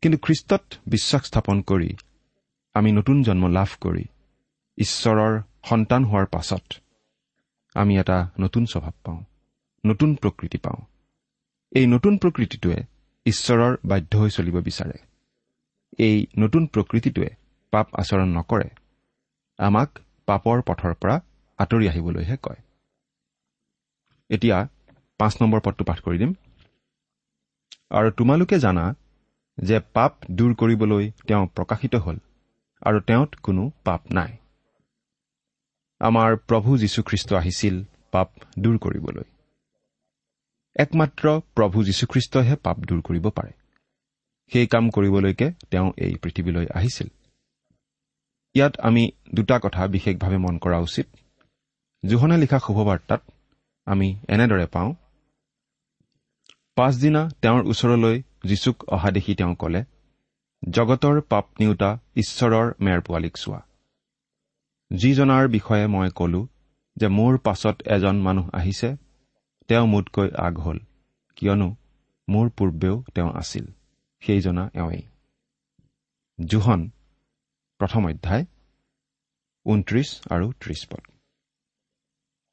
কিন্তু 0.02 0.18
খ্ৰীষ্টত 0.18 0.64
বিশ্বাস 0.86 1.22
স্থাপন 1.26 1.56
কৰি 1.60 1.90
আমি 2.74 2.92
নতুন 2.92 3.22
জন্ম 3.22 3.44
লাভ 3.48 3.70
কৰি 3.80 4.04
ঈশ্বৰৰ 4.78 5.42
সন্তান 5.64 6.04
হোৱাৰ 6.04 6.26
পাছত 6.26 6.66
আমি 7.74 7.92
এটা 7.98 8.18
নতুন 8.40 8.66
স্বভাৱ 8.66 8.94
পাওঁ 9.04 9.22
নতুন 9.86 10.14
প্ৰকৃতি 10.14 10.58
পাওঁ। 10.58 10.80
এই 11.70 11.86
নতুন 11.86 12.18
প্ৰকৃতিটোৱে 12.18 12.78
ঈশ্বৰৰ 13.28 13.76
বাধ্য 13.84 14.12
হৈ 14.18 14.30
চলিব 14.30 14.56
বিচাৰে। 14.60 14.98
এই 15.98 16.16
নতুন 16.38 16.66
প্ৰকৃতিটোৱে 16.66 17.30
পাপ 17.72 17.86
আচৰণ 17.94 18.28
নকৰে। 18.38 18.68
আমাক 19.58 19.98
পাপৰ 20.26 20.62
পথৰ 20.66 20.94
পৰা 20.94 21.16
আঁতৰি 21.58 21.88
আহিবলৈহে 21.88 22.36
কয়। 22.42 22.60
এতিয়া 24.30 24.58
পাঁচ 25.20 25.42
নম্বৰ 25.42 25.60
পদটো 25.64 25.84
পাঠ 25.84 25.98
কৰি 26.00 26.18
দিম। 26.18 26.32
আৰু 27.90 28.08
তোমালোকে 28.10 28.56
জানা 28.58 28.84
যে 29.58 29.78
পাপ 29.94 30.12
দূৰ 30.30 30.52
কৰিবলৈ 30.54 31.04
তেওঁ 31.26 31.44
প্ৰকাশিত 31.56 31.94
হ'ল 32.04 32.18
আৰু 32.82 32.98
তেওঁত 33.00 33.30
কোনো 33.42 33.62
পাপ 33.84 34.02
নাই। 34.12 34.32
আমাৰ 36.00 36.36
প্ৰভু 36.48 36.78
যীশুখ্ৰীষ্ট 36.78 37.32
আহিছিল 37.32 37.76
পাপ 38.12 38.28
দূৰ 38.58 38.76
কৰিবলৈ। 38.78 39.26
একমাত্ৰ 40.78 41.24
প্ৰভু 41.54 41.78
যীশুখ্ৰীষ্টইহে 41.84 42.56
পাপ 42.56 42.76
দূৰ 42.78 43.00
কৰিব 43.02 43.24
পাৰে। 43.28 43.52
সেই 44.52 44.66
কাম 44.66 44.84
কৰিবলৈকে 44.90 45.46
তেওঁ 45.70 45.88
এই 45.96 46.14
পৃথিৱীলৈ 46.22 46.66
আহিছিল। 46.74 47.08
ইয়াত 48.54 48.74
আমি 48.80 49.02
দুটা 49.34 49.56
কথা 49.62 49.82
বিশেষভাৱে 49.86 50.38
মন 50.38 50.54
কৰা 50.58 50.78
উচিত। 50.78 51.06
জোহনে 52.04 52.36
লিখা 52.38 52.58
শুভবাৰ্তাত 52.58 53.22
আমি 53.86 54.08
এনেদৰে 54.28 54.66
পাওঁ 54.66 54.90
পাছদিনা 56.76 57.22
তেওঁৰ 57.42 57.62
ওচৰলৈ 57.66 58.16
যীচুক 58.44 58.76
অহা 58.88 59.10
দেখি 59.10 59.32
তেওঁ 59.34 59.54
কলে 59.54 59.80
জগতৰ 60.62 61.16
পাপ 61.20 61.46
নিওতা 61.60 61.90
ঈশ্বৰৰ 62.16 62.66
মেৰ 62.80 63.00
পোৱালীক 63.00 63.34
চোৱা। 63.36 63.60
যিজনাৰ 64.90 65.44
বিষয়ে 65.48 65.86
মই 65.86 66.08
কলো 66.14 66.42
যে 66.96 67.08
মোৰ 67.08 67.38
পাছত 67.38 67.76
এজন 67.86 68.16
মানুহ 68.20 68.46
আহিছে 68.52 68.90
তেওঁ 69.68 69.86
মোতকৈ 69.86 70.28
আগ 70.38 70.58
হ'ল 70.58 70.78
কিয়নো 71.36 71.76
মোৰ 72.28 72.50
পূৰ্বেও 72.50 73.04
তেওঁ 73.14 73.30
আছিল 73.34 73.66
সেইজনা 74.20 74.70
এওঁৱেই। 74.74 75.02
জোহন 76.44 76.90
প্ৰথম 77.78 78.02
অধ্যায় 78.06 78.44
ঊনত্ৰিশ 79.66 80.20
আৰু 80.30 80.52
ত্ৰিশ 80.52 80.86
পদ। 80.90 81.02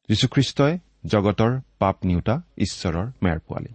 যীশুখ্ৰীষ্টই 0.10 0.80
জগতৰ 1.06 1.62
পাপ 1.80 2.06
নিওতা 2.06 2.42
ঈশ্বৰৰ 2.58 3.12
মেৰ 3.24 3.40
পোৱালী। 3.40 3.74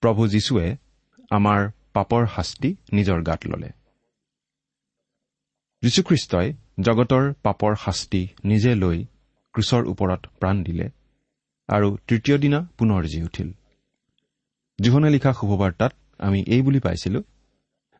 প্ৰভু 0.00 0.28
যীশুৱে 0.28 0.76
আমাৰ 1.30 1.70
পাপৰ 1.92 2.26
শাস্তি 2.26 2.76
নিজৰ 2.92 3.22
গাত 3.22 3.40
ললে। 3.46 3.70
যীশুখ্ৰীষ্টই 5.82 6.52
জগতৰ 6.80 7.34
পাপৰ 7.42 7.74
শাস্তি 7.76 8.28
নিজে 8.44 8.74
লৈ 8.74 9.04
ক্ৰুচৰ 9.54 9.82
ওপৰত 9.86 10.26
প্ৰাণ 10.26 10.62
দিলে। 10.62 10.99
আৰু 11.70 11.88
তৃতীয় 12.08 12.36
দিনা 12.38 12.58
পুনৰ 12.78 13.02
জি 13.06 13.18
উঠিল। 13.22 13.50
জোহনে 14.78 15.08
লিখা 15.14 15.30
শুভবাৰ্তাত 15.38 15.92
আমি 16.18 16.40
এই 16.54 16.62
বুলি 16.62 16.80
পাইছিলো 16.86 17.20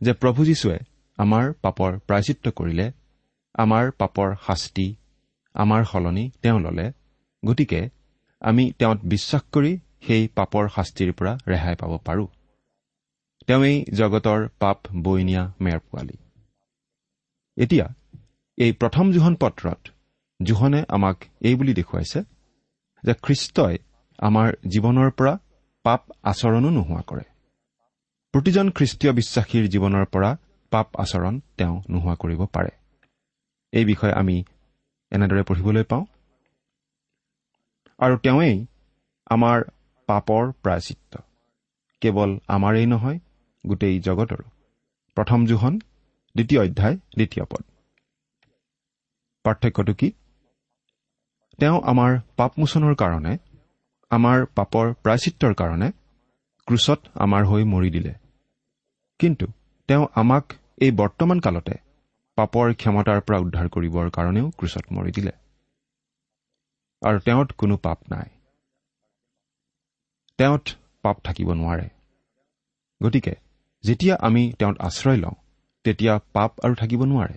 যে 0.00 0.12
প্ৰভু 0.20 0.40
যীশুৱে 0.48 0.78
আমাৰ 1.18 1.44
পাপৰ 1.64 1.90
প্ৰায়চিত্ৰ 2.06 2.46
কৰিলে 2.58 2.86
আমাৰ 3.54 3.84
পাপৰ 4.00 4.28
শাস্তি 4.46 4.86
আমাৰ 5.54 5.80
সলনি 5.84 6.24
তেওঁ 6.42 6.58
ললে 6.60 6.86
গতিকে 7.42 7.80
আমি 8.42 8.64
তেওঁত 8.78 8.98
বিশ্বাস 9.12 9.42
কৰি 9.54 9.72
সেই 10.06 10.22
পাপৰ 10.38 10.64
শাস্তিৰ 10.76 11.10
পৰা 11.18 11.32
ৰেহাই 11.50 11.76
পাব 11.80 11.92
পাৰোঁ। 12.06 12.28
তেওঁই 13.48 13.76
জগতৰ 13.98 14.40
পাপ 14.62 14.78
বৈ 15.04 15.20
নিয়া 15.28 15.42
মেৰ 15.60 15.78
পোৱালি। 15.86 16.16
এতিয়া 17.56 17.86
এই 18.58 18.72
প্ৰথম 18.80 19.06
জোহন 19.12 19.34
পত্ৰত 19.42 19.80
জোহনে 20.40 20.80
আমাক 20.96 21.16
এই 21.40 21.54
বুলি 21.54 21.72
দেখুৱাইছে 21.74 22.20
যে 23.02 23.14
খ্ৰীষ্টই 23.14 23.78
আমাৰ 24.18 24.52
জীৱনৰ 24.68 25.10
পৰা 25.10 25.38
পাপ 25.84 26.00
আচৰণো 26.22 26.70
নোহোৱা 26.70 27.02
কৰে। 27.06 27.22
প্ৰতিজন 28.34 28.70
খ্ৰীষ্টীয় 28.70 29.12
বিশ্বাসীৰ 29.12 29.68
জীৱনৰ 29.68 30.04
পৰা 30.04 30.36
পাপ 30.70 30.86
আচৰণ 30.98 31.40
তেওঁ 31.56 31.82
নোহোৱা 31.90 32.14
কৰিব 32.14 32.46
পাৰে। 32.46 32.70
এই 33.72 33.84
বিষয়ে 33.84 34.12
আমি 34.12 34.44
এনেদৰে 35.10 35.42
পঢ়িবলৈ 35.42 35.84
পাওঁ। 35.84 36.04
আৰু 37.98 38.16
তেওঁৱেই 38.16 38.66
আমাৰ 39.26 39.62
পাপৰ 40.06 40.52
প্ৰায়চিত্ৰ। 40.52 41.18
কেৱল 42.00 42.38
আমাৰেই 42.48 42.86
নহয় 42.86 43.18
গোটেই 43.66 44.00
জগতৰো। 44.00 44.44
প্ৰথম 45.16 45.46
জোহন 45.46 45.78
দ্বিতীয় 46.36 46.60
অধ্যায় 46.60 46.96
দ্বিতীয় 46.96 47.44
পদ। 47.44 47.64
পাৰ্থক্যটো 49.44 49.94
কি? 49.94 50.12
তেওঁ 51.60 51.78
আমাৰ 51.84 52.12
পাপমোচনৰ 52.36 52.94
কাৰণে 52.94 53.32
আমাৰ 54.10 54.38
পাপৰ 54.54 54.86
প্ৰায়চিত্ৰৰ 55.02 55.54
কাৰণে 55.54 55.88
ক্ৰুচত 56.66 57.00
আমাৰ 57.14 57.42
হৈ 57.44 57.64
মৰি 57.64 57.90
দিলে। 57.90 58.12
কিন্তু 59.20 59.46
তেওঁ 59.88 60.06
আমাক 60.14 60.44
এই 60.80 60.90
বৰ্তমান 60.90 61.38
কালতে 61.40 61.74
পাপৰ 62.38 62.74
ক্ষমতাৰ 62.74 63.20
পৰা 63.20 63.38
উদ্ধাৰ 63.38 63.68
কৰিবৰ 63.68 64.10
কাৰণেও 64.10 64.50
ক্ৰুচত 64.50 64.84
মৰি 64.92 65.12
দিলে। 65.12 65.32
আৰু 67.02 67.18
তেওঁত 67.18 67.52
কোনো 67.52 67.76
পাপ 67.76 67.98
নাই। 68.10 68.28
তেওঁত 70.38 70.64
পাপ 71.02 71.16
থাকিব 71.24 71.52
নোৱাৰে। 71.52 71.86
গতিকে 73.02 73.34
যেতিয়া 73.84 74.14
আমি 74.20 74.52
তেওঁত 74.58 74.76
আশ্ৰয় 74.78 75.16
লওঁ 75.16 75.36
তেতিয়া 75.84 76.18
পাপ 76.32 76.52
আৰু 76.64 76.74
থাকিব 76.74 77.00
নোৱাৰে। 77.04 77.36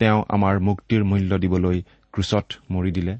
তেওঁ 0.00 0.24
আমাৰ 0.28 0.54
মুক্তিৰ 0.60 1.04
মূল্য 1.04 1.38
দিবলৈ 1.38 1.82
ক্ৰুচত 2.16 2.46
মৰি 2.70 2.90
দিলে। 2.90 3.14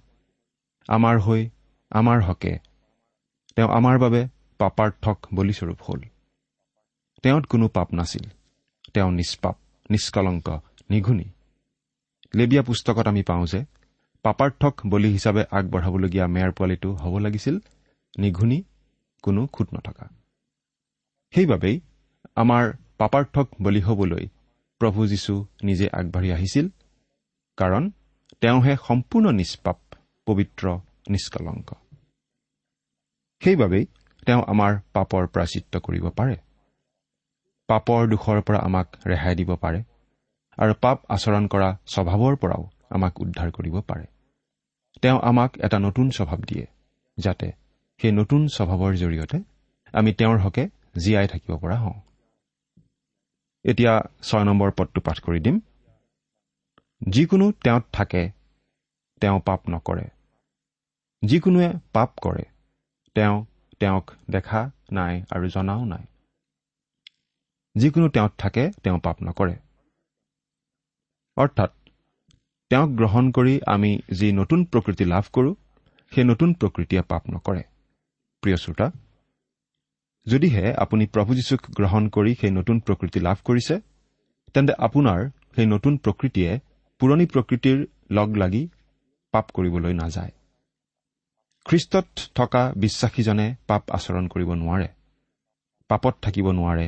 আমাৰ 0.88 1.16
হৈ 1.20 1.42
আমাৰ 1.90 2.18
হকে। 2.22 2.52
তেওঁ 3.56 3.68
আমাৰ 3.68 3.96
বাবে 3.98 4.20
পাপাৰ্থক 4.60 5.18
বলিস্বৰূপ 5.34 5.80
হ'ল। 5.86 6.00
তেওঁত 7.22 7.44
কোনো 7.46 7.68
পাপ 7.68 7.88
নাছিল। 7.94 8.24
তেওঁ 8.94 9.10
নিষ্পাপ 9.12 9.56
নিষ্কলংক 9.90 10.48
নিঘুনি 10.90 11.28
লেবিয়া 12.34 12.62
পুস্তকত 12.62 13.06
আমি 13.08 13.22
পাওঁ 13.22 13.46
যে 13.46 13.60
পাপাৰ্থক 14.24 14.74
বলি 14.86 15.08
হিচাপে 15.12 15.42
আগবঢ়াবলগীয়া 15.50 16.26
মেয়াৰ 16.26 16.52
পোৱালিটো 16.52 16.90
হ'ব 16.92 17.14
লাগিছিল 17.18 17.56
নিঘুনি 18.18 18.58
কোনো 19.22 19.46
খুট 19.46 19.68
নথকা। 19.74 20.06
সেইবাবেই 21.34 21.76
আমাৰ 22.34 22.64
পাপাৰ্থক 22.98 23.46
বলি 23.62 23.80
হ'বলৈ 23.80 24.24
প্ৰভু 24.80 25.00
যীশু 25.06 25.34
নিজে 25.62 25.86
আগবাঢ়ি 25.92 26.32
আহিছিল 26.32 26.66
কাৰণ 27.58 27.90
তেওঁহে 28.42 28.74
সম্পূৰ্ণ 28.88 29.26
নিষ্পাপ 29.30 29.78
পবিত্ৰ 30.26 30.64
নিষ্কলংক। 31.08 31.68
সেইবাবেই 33.42 33.84
তেওঁ 34.26 34.42
আমাৰ 34.46 34.72
পাপৰ 34.92 35.22
প্ৰাচিত্য 35.26 35.80
কৰিব 35.80 36.04
পাৰে। 36.10 36.36
পাপৰ 37.68 38.08
দোষৰ 38.08 38.42
পৰা 38.42 38.58
আমাক 38.58 38.86
ৰেহাই 39.06 39.34
দিব 39.34 39.50
পাৰে 39.56 39.80
আৰু 40.58 40.72
পাপ 40.80 40.98
আচৰণ 41.08 41.44
কৰা 41.46 41.68
স্বভাৱৰ 41.86 42.36
পৰাও 42.36 42.62
আমাক 42.90 43.20
উদ্ধাৰ 43.20 43.50
কৰিব 43.50 43.76
পাৰে। 43.80 44.06
তেওঁ 45.02 45.18
আমাক 45.20 45.50
এটা 45.56 45.78
নতুন 45.78 46.10
স্বভাৱ 46.10 46.40
দিয়ে 46.40 46.66
যাতে 47.18 47.52
সেই 48.00 48.12
নতুন 48.12 48.48
স্বভাৱৰ 48.48 48.92
জৰিয়তে 48.96 49.38
আমি 49.92 50.10
তেওঁৰ 50.12 50.38
হকে 50.38 50.68
জীয়াই 50.96 51.28
থাকিব 51.28 51.56
পৰা 51.56 51.76
হওঁ। 51.76 52.00
এতিয়া 53.64 53.94
ছয় 54.22 54.44
নম্বৰ 54.44 54.70
পদটো 54.70 55.00
পাঠ 55.00 55.20
কৰি 55.20 55.40
দিম। 55.40 55.60
যিকোনো 57.02 57.52
তেওঁত 57.52 57.84
থাকে 57.92 58.22
তেওঁ 59.20 59.40
পাপ 59.40 59.60
নকৰে। 59.70 60.06
যিকোনোৱে 61.22 61.68
পাপ 61.92 62.10
কৰে 62.22 62.44
তেওঁ 63.16 63.36
তেওঁক 63.80 64.06
দেখা 64.30 64.60
নাই 64.92 65.14
আৰু 65.30 65.46
জনাও 65.48 65.84
নাই। 65.84 66.04
যিকোনো 67.74 68.08
তেওঁত 68.08 68.32
থাকে 68.38 68.70
তেওঁ 68.82 68.98
পাপ 69.00 69.16
নকৰে। 69.22 69.56
অৰ্থাৎ 71.36 71.70
তেওঁক 72.70 72.90
গ্ৰহণ 72.90 73.24
কৰি 73.30 73.60
আমি 73.66 73.90
যি 74.10 74.28
নতুন 74.32 74.64
প্ৰকৃতি 74.64 75.04
লাভ 75.04 75.24
কৰোঁ 75.32 75.54
সেই 76.12 76.24
নতুন 76.24 76.54
প্ৰকৃতিয়ে 76.54 77.02
পাপ 77.02 77.22
নকৰে। 77.30 77.62
প্ৰিয় 78.42 78.56
শ্ৰোতা 78.56 78.86
যদিহে 80.26 80.74
আপুনি 80.74 81.04
প্ৰভু 81.06 81.34
যীশুক 81.34 81.60
গ্ৰহণ 81.70 82.08
কৰি 82.08 82.32
সেই 82.34 82.50
নতুন 82.50 82.76
প্ৰকৃতি 82.80 83.20
লাভ 83.20 83.38
কৰিছে 83.44 83.74
তেন্তে 84.54 84.72
আপোনাৰ 84.78 85.20
সেই 85.54 85.66
নতুন 85.66 85.96
প্ৰকৃতিয়ে 85.96 86.50
পুৰণি 87.00 87.26
প্ৰকৃতিৰ 87.26 87.78
লগ 88.10 88.36
লাগি 88.36 88.68
পাপ 89.32 89.46
কৰিবলৈ 89.50 89.92
নাযায়। 89.92 90.32
খ্ৰীষ্টত 91.66 92.06
থকা 92.34 92.72
বিশ্বাসীজনে 92.76 93.46
পাপ 93.66 93.82
আচৰণ 93.90 94.28
কৰিব 94.28 94.50
নোৱাৰে। 94.52 94.88
পাপত 95.88 96.14
থাকিব 96.22 96.46
নোৱাৰে। 96.52 96.86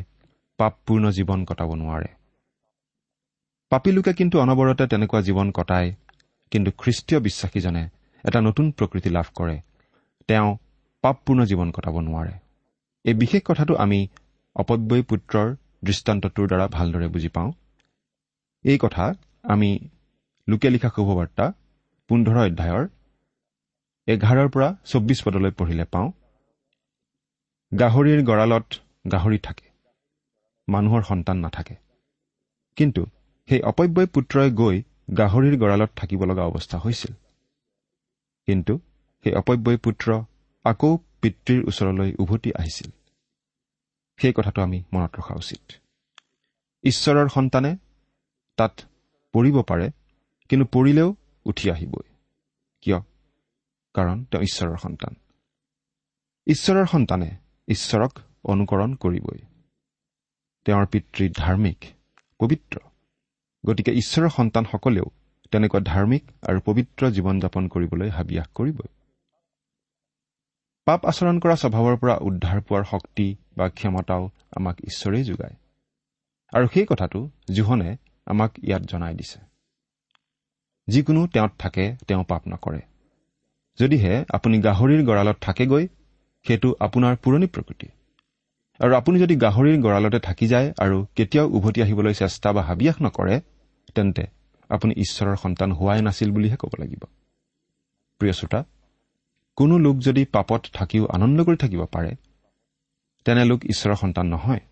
পাপপূৰ্ণ 0.59 1.11
জীৱন 1.11 1.45
কটাব 1.45 1.75
নোৱাৰে। 1.75 2.09
পাপী 3.73 3.91
লোকে 3.93 4.13
কিন্তু 4.13 4.37
অনবৰতে 4.41 4.87
তেনেকুৱা 4.87 5.21
জীৱন 5.21 5.51
কটায় 5.51 5.95
কিন্তু 6.53 6.71
খ্ৰীষ্টীয় 6.71 7.21
বিশ্বাসীজনে 7.21 7.83
এটা 8.25 8.41
নতুন 8.41 8.73
প্ৰকৃতি 8.73 9.11
লাভ 9.11 9.27
কৰে। 9.35 9.57
তেওঁ 10.29 10.49
পাপপূৰ্ণ 11.05 11.45
জীৱন 11.45 11.71
কটাব 11.71 12.01
নোৱাৰে। 12.01 12.33
এই 13.05 13.15
বিশেষ 13.15 13.43
কথাটো 13.45 13.75
আমি 13.75 14.09
অপব্যয় 14.57 15.03
পুত্ৰৰ 15.03 15.57
দৃষ্টান্তটোৰ 15.85 16.47
দ্বাৰা 16.47 16.67
ভালদৰে 16.67 17.09
বুজি 17.09 17.29
পাওঁ। 17.29 17.53
এই 18.65 18.79
কথা 18.79 19.15
আমি 19.43 19.71
লোকে 20.49 20.69
লিখা 20.71 20.91
শুভবাৰ্তা 20.97 21.45
পোন্ধৰ 22.11 22.37
অধ্যায়ৰ 22.39 22.85
এঘাৰৰ 24.09 24.49
পৰা 24.49 24.69
চৌব্বিছ 24.85 25.19
পদলৈ 25.25 25.51
পঢ়িলে 25.51 25.85
পাওঁ। 25.85 26.09
গাহৰিৰ 27.73 28.21
গঁড়ালত 28.25 28.67
গাহৰি 29.13 29.39
থাকে 29.39 29.67
মানুহৰ 30.69 31.03
সন্তান 31.03 31.37
নাথাকে। 31.37 31.75
কিন্তু 32.77 33.03
সেই 33.49 33.61
অপব্যয় 33.63 34.07
পুত্ৰই 34.07 34.51
গৈ 34.51 34.77
গাহৰিৰ 35.17 35.57
গঁড়ালত 35.59 35.91
থাকিব 35.97 36.25
লগা 36.25 36.45
অৱস্থা 36.45 36.79
হৈছিল। 36.79 37.13
কিন্তু 38.47 38.75
সেই 39.25 39.35
অপব্যয় 39.35 39.77
পুত্ৰ 39.77 40.09
আকৌ 40.65 40.91
পিতৃৰ 41.23 41.61
ওচৰলৈ 41.69 42.11
উভতি 42.19 42.51
আহিছিল। 42.53 42.91
সেই 44.19 44.33
কথাটো 44.33 44.63
আমি 44.63 44.79
মনত 44.93 45.13
ৰখা 45.17 45.35
উচিত। 45.35 45.63
ঈশ্বৰৰ 46.85 47.29
সন্তানে 47.29 47.77
তাত 48.59 48.75
পৰিব 49.35 49.57
পাৰে 49.63 49.91
কিন্তু 50.49 50.67
পৰিলেও 50.67 51.17
উঠি 51.45 51.71
আহিবই। 51.71 52.09
কিয়? 52.81 53.01
কাৰণ 53.95 54.25
তেওঁ 54.25 54.43
ঈশ্বৰৰ 54.43 54.77
সন্তান। 54.77 55.15
ঈশ্বৰৰ 56.47 56.87
সন্তানে 56.87 57.37
ঈশ্বৰক 57.69 58.19
অনুকৰণ 58.45 58.95
কৰিবই। 58.95 59.39
তেওঁৰ 60.65 60.87
পিতৃ 60.87 61.29
ধাৰ্মিক 61.37 61.85
পবিত্ৰ। 62.39 62.81
গতিকে 63.67 63.93
ঈশ্বৰৰ 63.93 64.29
সন্তানসকলেও 64.29 65.05
তেনেকুৱা 65.51 65.81
ধাৰ্মিক 65.81 66.25
আৰু 66.43 66.61
পবিত্ৰ 66.61 67.11
জীৱন 67.11 67.41
যাপন 67.41 67.69
কৰিবলৈ 67.69 68.09
হাবিয়াস 68.09 68.47
কৰিবই। 68.55 68.89
পাপ 70.85 71.07
আচৰণ 71.07 71.41
কৰা 71.41 71.57
স্বভাৱৰ 71.57 71.97
পৰা 71.97 72.17
উদ্ধাৰ 72.17 72.61
পোৱাৰ 72.61 72.85
শক্তি 72.85 73.37
বা 73.57 73.69
ক্ষমতাও 73.69 74.31
আমাক 74.57 74.81
ঈশ্বৰেই 74.81 75.25
যোগায়। 75.25 75.55
আৰু 76.53 76.69
সেই 76.75 76.87
কথাটো 76.89 77.31
জোহনে 77.55 77.97
আমাক 78.27 78.59
ইয়াত 78.65 78.83
জনাই 78.83 79.15
দিছে। 79.15 79.48
যিকোনো 80.89 81.21
তেওঁত 81.27 81.53
থাকে 81.59 81.85
তেওঁ 82.09 82.23
পাপ 82.31 82.43
নকৰে। 82.49 82.81
যদিহে 83.79 84.15
আপুনি 84.37 84.57
গাহৰিৰ 84.67 85.01
গঁড়ালত 85.09 85.37
থাকেগৈ 85.47 85.85
সেইটো 86.47 86.69
আপোনাৰ 86.87 87.15
পুৰণি 87.23 87.47
প্ৰকৃতি। 87.55 87.89
আৰু 88.81 88.93
আপুনি 88.95 89.17
যদি 89.19 89.35
গাহৰিৰ 89.37 89.77
গঁড়ালতে 89.85 90.19
থাকি 90.19 90.47
যায় 90.47 90.69
আৰু 90.79 90.97
কেতিয়াও 91.17 91.47
উভতি 91.57 91.79
আহিবলৈ 91.83 92.15
চেষ্টা 92.15 92.49
বা 92.53 92.63
হাবিয়াস 92.63 92.97
নকৰে 93.03 93.37
তেন্তে 93.95 94.25
আপুনি 94.71 94.93
ঈশ্বৰৰ 95.05 95.37
সন্তান 95.37 95.71
হোৱাই 95.73 96.01
নাছিল 96.03 96.29
বুলিহে 96.33 96.57
ক'ব 96.57 96.73
লাগিব। 96.81 97.03
প্ৰিয় 98.21 98.35
শ্ৰোতা 98.39 98.61
কোনো 99.59 99.75
লোক 99.79 99.97
যদি 99.99 100.23
পাপত 100.37 100.63
থাকিও 100.73 101.05
আনন্দ 101.17 101.39
কৰি 101.47 101.57
থাকিব 101.57 101.83
পাৰে 101.95 102.11
তেনে 103.27 103.43
লোক 103.45 103.61
ঈশ্বৰৰ 103.65 103.97
সন্তান 103.97 104.27
নহয়। 104.27 104.63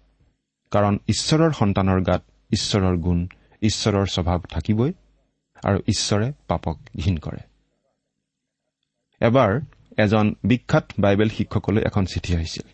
কাৰণ 0.73 0.95
ঈশ্বৰৰ 1.09 1.53
সন্তানৰ 1.53 2.01
গাত 2.09 2.23
ঈশ্বৰৰ 2.51 2.97
গুণ 2.97 3.19
ঈশ্বৰৰ 3.63 4.07
স্বভাৱ 4.07 4.41
থাকিবই। 4.55 4.93
আৰু 5.65 5.79
ঈশ্বৰে 5.79 6.33
পাপক 6.49 6.79
ঘীন 6.97 7.17
কৰে। 7.17 7.39
এবাৰ 9.21 9.61
এজন 9.97 10.35
বিখ্যাত 10.45 10.85
বাইবেল 10.99 11.29
শিক্ষকলৈ 11.29 11.83
এখন 11.83 12.05
চিঠি 12.05 12.35
আহিছিল। 12.35 12.67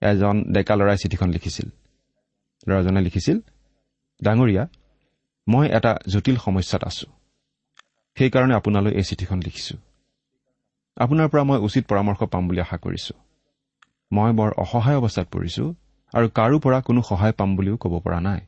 এজন 0.00 0.44
ডেকা 0.52 0.76
ল'ৰাই 0.76 0.96
চিঠিখন 0.96 1.28
লিখিছিল। 1.30 1.68
ল'ৰাজনে 2.68 3.00
লিখিছিল 3.00 3.40
ডাঙৰীয়া 4.22 4.68
মই 5.48 5.68
এটা 5.68 5.98
জটিল 6.08 6.36
সমস্যাত 6.36 6.84
আছো। 6.84 7.06
সেইকাৰণে 8.14 8.54
আপোনালৈ 8.54 8.92
এই 8.92 9.02
চিঠিখন 9.02 9.38
লিখিছো। 9.42 9.76
আপোনাৰ 10.96 11.28
পৰা 11.28 11.44
মই 11.44 11.58
উচিত 11.58 11.86
পৰামৰ্শ 11.86 12.22
পাম 12.22 12.48
বুলি 12.48 12.60
আশা 12.60 12.76
কৰিছো। 12.76 13.14
মই 14.12 14.32
বৰ 14.32 14.50
অসহায় 14.56 14.96
অৱস্থাত 14.96 15.26
পৰিছো 15.30 15.74
আৰু 16.14 16.28
কাৰো 16.28 16.58
পৰা 16.58 16.80
কোনো 16.80 17.02
সহায় 17.02 17.32
পাম 17.32 17.56
বুলিও 17.56 17.76
ক'ব 17.76 18.00
পৰা 18.00 18.20
নাই। 18.20 18.40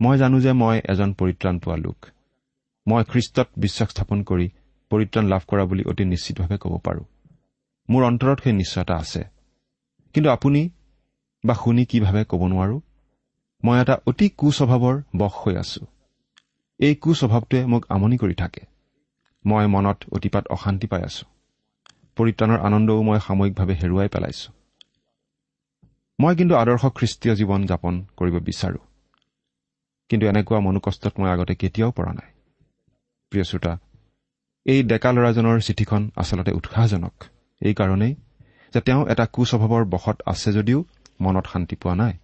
মই 0.00 0.18
জানো 0.18 0.40
যে 0.40 0.52
মই 0.52 0.80
এজন 0.88 1.14
পৰিত্ৰাণ 1.14 1.58
পোৱা 1.58 1.76
লোক। 1.76 2.06
মই 2.88 3.02
খ্ৰীষ্টত 3.04 3.48
বিশ্বাস 3.58 3.88
স্থাপন 3.90 4.22
কৰি 4.22 4.46
পৰিত্ৰাণ 4.90 5.24
লাভ 5.28 5.42
কৰা 5.46 5.64
বুলি 5.64 5.82
অতি 5.84 6.04
নিশ্চিতভাৱে 6.04 6.56
ক'ব 6.58 6.74
পাৰোঁ। 6.78 7.04
মোৰ 7.88 8.02
অন্তৰত 8.04 8.38
সেই 8.42 8.52
নিশ্চয়তা 8.52 8.94
আছে। 8.96 9.22
কিন্তু 10.14 10.30
আপুনি 10.30 10.70
বা 11.44 11.54
শুনি 11.54 11.84
কি 11.84 12.00
ভাবে 12.00 12.24
ক'ব 12.24 12.42
নোৱাৰো? 12.46 12.80
মই 13.64 13.80
এটা 13.80 13.94
অতি 14.06 14.28
কুস্বভাৱৰ 14.28 15.02
বশ 15.16 15.32
হৈ 15.32 15.54
আছো। 15.56 15.86
এই 16.80 16.94
কুস্বভাৱটোৱে 16.94 17.66
মোক 17.66 17.82
আমনি 17.88 18.16
কৰি 18.16 18.34
থাকে। 18.34 18.62
মই 19.46 19.66
মনত 19.66 19.98
অতিপাত 20.12 20.44
অশান্তি 20.48 20.86
পাই 20.86 21.02
আছো। 21.02 21.24
পৰিত্ৰাণৰ 22.16 22.58
আনন্দও 22.58 23.02
মই 23.02 23.18
সাময়িকভাৱে 23.26 23.74
হেৰুৱাই 23.74 24.08
পেলাইছো। 24.08 24.48
মই 26.18 26.36
কিন্তু 26.36 26.54
আদৰ্শ 26.54 26.84
খ্ৰীষ্টীয় 26.86 27.34
জীৱন 27.34 27.66
যাপন 27.66 27.94
কৰিব 28.16 28.36
বিচাৰো। 28.38 28.80
কিন্তু 30.08 30.26
এনেকুৱা 30.26 30.60
মনোকষ্টত 30.60 31.12
মই 31.20 31.30
আগতে 31.30 31.54
কেতিয়াও 31.54 31.90
পৰা 31.90 32.12
নাই। 32.12 32.37
প্ৰিয় 33.32 33.44
শ্ৰোতা 33.44 33.72
এই 34.66 34.80
ডেকা 34.82 35.10
ল'ৰাজনৰ 35.12 35.56
চিঠিখন 35.60 36.02
আচলতে 36.16 36.52
উৎসাহজনক। 36.52 37.14
এইকাৰণেই 37.60 38.12
যে 38.74 38.80
তেওঁ 38.80 39.02
এটা 39.12 39.24
কুস্বভাৱৰ 39.34 39.84
বশত 39.84 40.16
আছে 40.26 40.50
যদিও 40.52 40.78
মনত 41.20 41.44
শান্তি 41.52 41.76
পোৱা 41.76 41.94
নাই। 41.94 42.14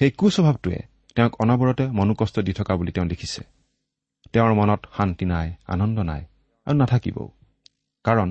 সেই 0.00 0.10
কুস্বভাৱটোৱে 0.10 0.80
তেওঁক 1.16 1.32
অনবৰতে 1.40 1.84
মনোকষ্ট 1.98 2.36
দি 2.46 2.52
থকা 2.52 2.72
বুলি 2.76 2.92
তেওঁ 2.92 3.06
লিখিছে। 3.06 3.42
তেওঁৰ 4.32 4.52
মনত 4.54 4.80
শান্তি 4.96 5.24
নাই 5.24 5.48
আনন্দ 5.66 5.96
নাই 6.10 6.22
আৰু 6.66 6.76
নাথাকিবও। 6.78 7.26
কাৰণ 8.04 8.28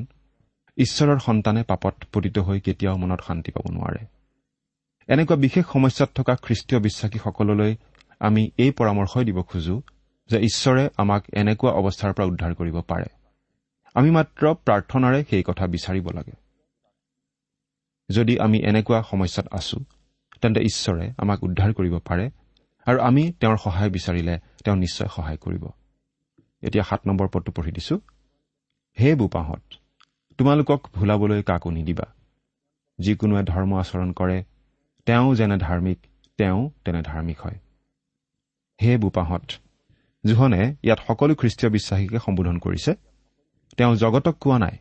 ঈশ্বৰৰ 0.78 1.20
সন্তানে 1.20 1.62
পাপত 1.64 1.96
পতিত 2.14 2.38
হৈ 2.40 2.60
কেতিয়াও 2.60 2.96
মনত 2.98 3.22
শান্তি 3.28 3.50
পাব 3.52 3.66
নোৱাৰে। 3.76 4.02
এনেকুৱা 5.10 5.36
বিশেষ 5.36 5.66
সমস্যাত 5.66 6.10
থকা 6.16 6.34
খ্ৰীষ্টীয় 6.36 6.80
বিশ্বাসীসকললৈ 6.82 7.72
আমি 8.22 8.44
এই 8.58 8.72
পৰামৰ্শই 8.72 9.26
দিব 9.26 9.38
খোজো 9.42 9.76
যে 10.30 10.38
ঈশ্বৰে 10.40 10.90
আমাক 10.98 11.24
এনেকুৱা 11.34 11.72
অৱস্থাৰ 11.72 12.14
পৰা 12.14 12.26
উদ্ধাৰ 12.26 12.54
কৰিব 12.56 12.82
পাৰে। 12.82 13.06
আমি 13.96 14.12
মাত্ৰ 14.12 14.54
প্ৰাৰ্থনাৰে 14.54 15.24
সেই 15.30 15.44
কথা 15.44 15.68
বিচাৰিব 15.68 16.10
লাগে। 16.10 16.32
যদি 18.10 18.40
আমি 18.40 18.58
এনেকুৱা 18.60 19.02
সমস্যাত 19.02 19.48
আছো 19.52 19.78
তেন্তে 20.42 20.62
ঈশ্বৰে 20.62 21.14
আমাক 21.18 21.44
উদ্ধাৰ 21.44 21.74
কৰিব 21.74 22.00
পাৰে 22.00 22.30
আৰু 22.88 23.00
আমি 23.00 23.32
তেওঁৰ 23.40 23.58
সহায় 23.58 23.90
বিচাৰিলে 23.90 24.40
তেওঁ 24.64 24.76
নিশ্চয় 24.76 25.08
সহায় 25.08 25.38
কৰিব। 25.38 25.68
এতিয়া 26.62 26.84
সাত 26.84 27.08
নম্বৰ 27.08 27.28
পদটো 27.34 27.52
পঢ়ি 27.52 27.72
দিছো। 27.72 28.00
হে 29.00 29.16
বোপাহঁত 29.16 29.64
তোমালোকক 30.38 30.88
ভুলাবলৈ 30.94 31.44
কাকো 31.44 31.70
নিদিবা। 31.72 32.08
যিকোনোৱে 33.00 33.44
ধৰ্ম 33.44 33.80
আচৰণ 33.80 34.12
কৰে 34.12 34.44
তেওঁ 35.06 35.36
যেনে 35.36 35.58
ধাৰ্মিক 35.58 36.00
তেওঁ 36.38 36.70
তেনে 36.86 37.02
ধাৰ্মিক 37.02 37.40
হয়। 37.40 37.58
হে 38.84 38.98
বোপাহঁত 38.98 39.52
জোহনে 40.24 40.62
ইয়াত 40.84 41.00
সকলো 41.08 41.34
খ্ৰীষ্টীয় 41.36 41.70
বিশ্বাসীকে 41.72 42.20
সম্বোধন 42.20 42.58
কৰিছে। 42.58 42.92
তেওঁ 43.78 43.94
জগতক 43.96 44.36
কোৱা 44.40 44.58
নাই। 44.60 44.76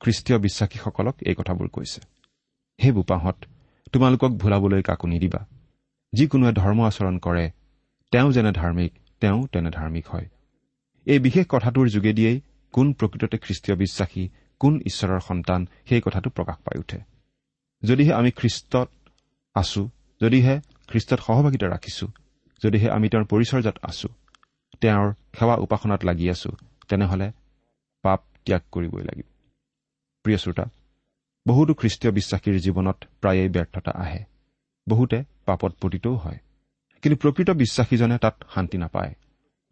খ্ৰীষ্টীয় 0.00 0.38
বিশ্বাসীসকলক 0.38 1.16
এই 1.28 1.34
কথাবোৰ 1.34 1.68
কৈছে। 1.68 2.00
হে 2.78 2.88
বোপাহঁত 2.92 3.36
তোমালোকক 3.92 4.32
ভুলাবলৈ 4.32 4.82
কাকো 4.82 5.06
নিদিবা। 5.06 5.40
যিকোনোৱে 6.12 6.52
ধৰ্ম 6.52 6.78
আচৰণ 6.86 7.16
কৰে 7.18 7.44
তেওঁ 8.12 8.28
যেনে 8.32 8.52
ধাৰ্মিক 8.52 8.92
তেওঁ 9.20 9.38
তেনে 9.52 9.70
ধাৰ্মিক 9.70 10.04
হয়। 10.08 10.26
এই 11.06 11.18
বিশেষ 11.18 11.44
কথাটোৰ 11.48 11.86
যোগেদিয়েই 11.88 12.38
কোন 12.74 12.86
প্ৰকৃততে 12.92 13.36
খ্ৰীষ্টীয় 13.38 13.76
বিশ্বাসী 13.76 14.24
কোন 14.60 14.72
ঈশ্বৰৰ 14.80 15.20
সন্তান 15.20 15.60
সেই 15.88 16.00
কথাটো 16.00 16.28
প্ৰকাশ 16.30 16.58
পাই 16.64 16.76
উঠে। 16.78 16.98
যদিহে 17.82 18.12
আমি 18.12 18.30
খ্ৰীষ্টত 18.30 18.88
আছো 19.56 19.82
যদিহে 20.20 20.54
খ্ৰীষ্টত 20.90 21.20
সহভাগিতা 21.26 21.66
ৰাখিছো 21.74 22.06
যদিহে 22.62 22.88
আমি 22.96 23.06
তেওঁৰ 23.08 23.24
পৰিচৰ্যাত 23.24 23.76
আছো 23.82 24.08
তেওঁৰ 24.82 25.08
সেৱা 25.38 25.54
উপাসনাত 25.56 26.00
লাগি 26.04 26.26
আছো 26.30 26.50
তেনেহলে 26.88 27.26
পাপ 28.04 28.20
ত্যাগ 28.46 28.62
কৰিবই 28.72 29.02
লাগিব। 29.02 29.28
প্ৰিয় 30.24 30.38
শ্ৰোতা 30.38 30.64
বহুতো 31.46 31.72
খ্ৰীষ্টীয় 31.74 32.12
বিশ্বাসীৰ 32.12 32.56
জীৱনত 32.60 32.98
প্ৰায়েই 33.20 33.48
ব্যৰ্থতা 33.48 33.92
আহে। 34.02 34.22
বহুতে 34.88 35.18
পাপত 35.46 35.72
পতিতও 35.80 36.14
হয়। 36.14 36.38
কিন্তু 37.02 37.16
প্ৰকৃত 37.16 37.50
বিশ্বাসীজনে 37.50 38.16
তাত 38.18 38.36
শান্তি 38.54 38.78
নাপায়। 38.78 39.14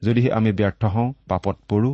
যদিহে 0.03 0.31
আমি 0.33 0.51
ব্যৰ্থ 0.53 0.85
হওঁ 0.85 1.13
পাপত 1.29 1.57
পৰো 1.69 1.91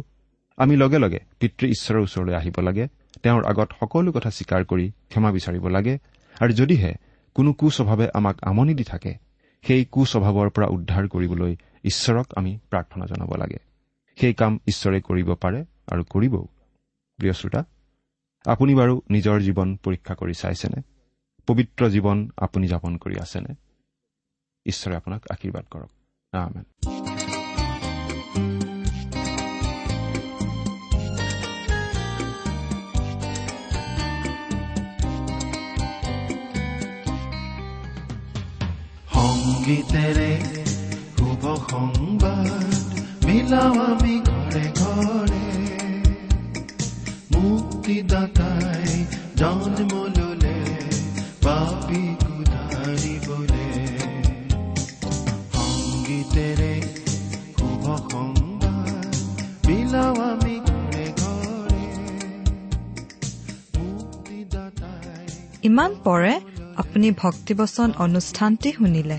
আমি 0.59 0.74
লগে 0.76 0.98
লগে 0.98 1.20
পিতৃ 1.40 1.64
ঈশ্বৰৰ 1.66 2.02
ওচৰলৈ 2.02 2.35
আহিব 2.35 2.57
লাগে 2.61 2.85
তেওঁৰ 3.22 3.42
আগত 3.44 3.68
সকলো 3.81 4.12
কথা 4.12 4.31
স্বীকাৰ 4.31 4.62
কৰি 4.64 4.87
ক্ষমা 5.11 5.31
বিচাৰিব 5.33 5.64
লাগে 5.68 5.94
আৰু 6.40 6.52
যদিহে 6.52 6.92
কোনো 7.37 7.52
কুস্বভাৱে 7.52 8.07
আমাক 8.14 8.37
আমনি 8.42 8.74
দি 8.74 8.85
থাকে 8.85 9.12
সেই 9.64 9.83
কুস্বভাৱৰ 9.92 10.48
পৰা 10.50 10.66
উদ্ধাৰ 10.66 11.05
কৰিবলৈ 11.09 11.52
ঈশ্বৰক 11.87 12.27
আমি 12.37 12.59
প্ৰাৰ্থনা 12.70 13.07
জনাব 13.07 13.35
লাগে। 13.35 13.59
সেই 14.16 14.35
কাম 14.35 14.59
ঈশ্বৰে 14.68 15.01
কৰিব 15.01 15.35
পাৰে 15.35 15.64
আৰু 15.87 16.05
কৰিবও। 16.11 16.46
প্ৰিয় 17.16 17.33
শ্ৰোতা 17.33 17.64
আপুনি 18.44 18.75
বাৰু 18.75 19.03
নিজৰ 19.11 19.40
জীৱন 19.40 19.77
পৰীক্ষা 19.77 20.14
কৰি 20.14 20.35
চাইছেনে? 20.35 20.83
পবিত্ৰ 21.46 21.88
জীৱন 21.88 22.31
আপুনি 22.37 22.66
যাপন 22.66 22.96
কৰি 22.96 23.16
আছেনে? 23.20 23.55
ঈশ্বৰে 24.66 24.96
আপোনাক 24.96 25.22
আশীৰ্বাদ 25.31 25.64
কৰক। 25.70 25.90
সংগীতেৰে 39.12 40.65
সংবাদ 41.70 42.72
মিলাও 43.26 43.72
আমি 43.90 44.14
ঘৰে 44.29 44.66
ঘৰে 44.81 45.46
মুক্তিদাতাই 47.35 48.90
জন্ম 49.40 49.92
ললে 50.16 50.57
পাপী 51.44 52.02
কুধাৰিবলে 52.22 53.66
সংগীতেৰে 55.57 56.74
শুভ 57.59 57.85
সংবাদ 58.12 59.14
মিলাও 59.68 60.12
আমি 60.31 60.55
মুক্তিদাতাই 63.76 65.26
ইমান 65.68 65.90
পৰে 66.07 66.35
আপুনি 66.83 67.09
ভক্তিবচন 67.22 67.88
অনুষ্ঠানটি 68.05 68.68
শুনিলে। 68.79 69.18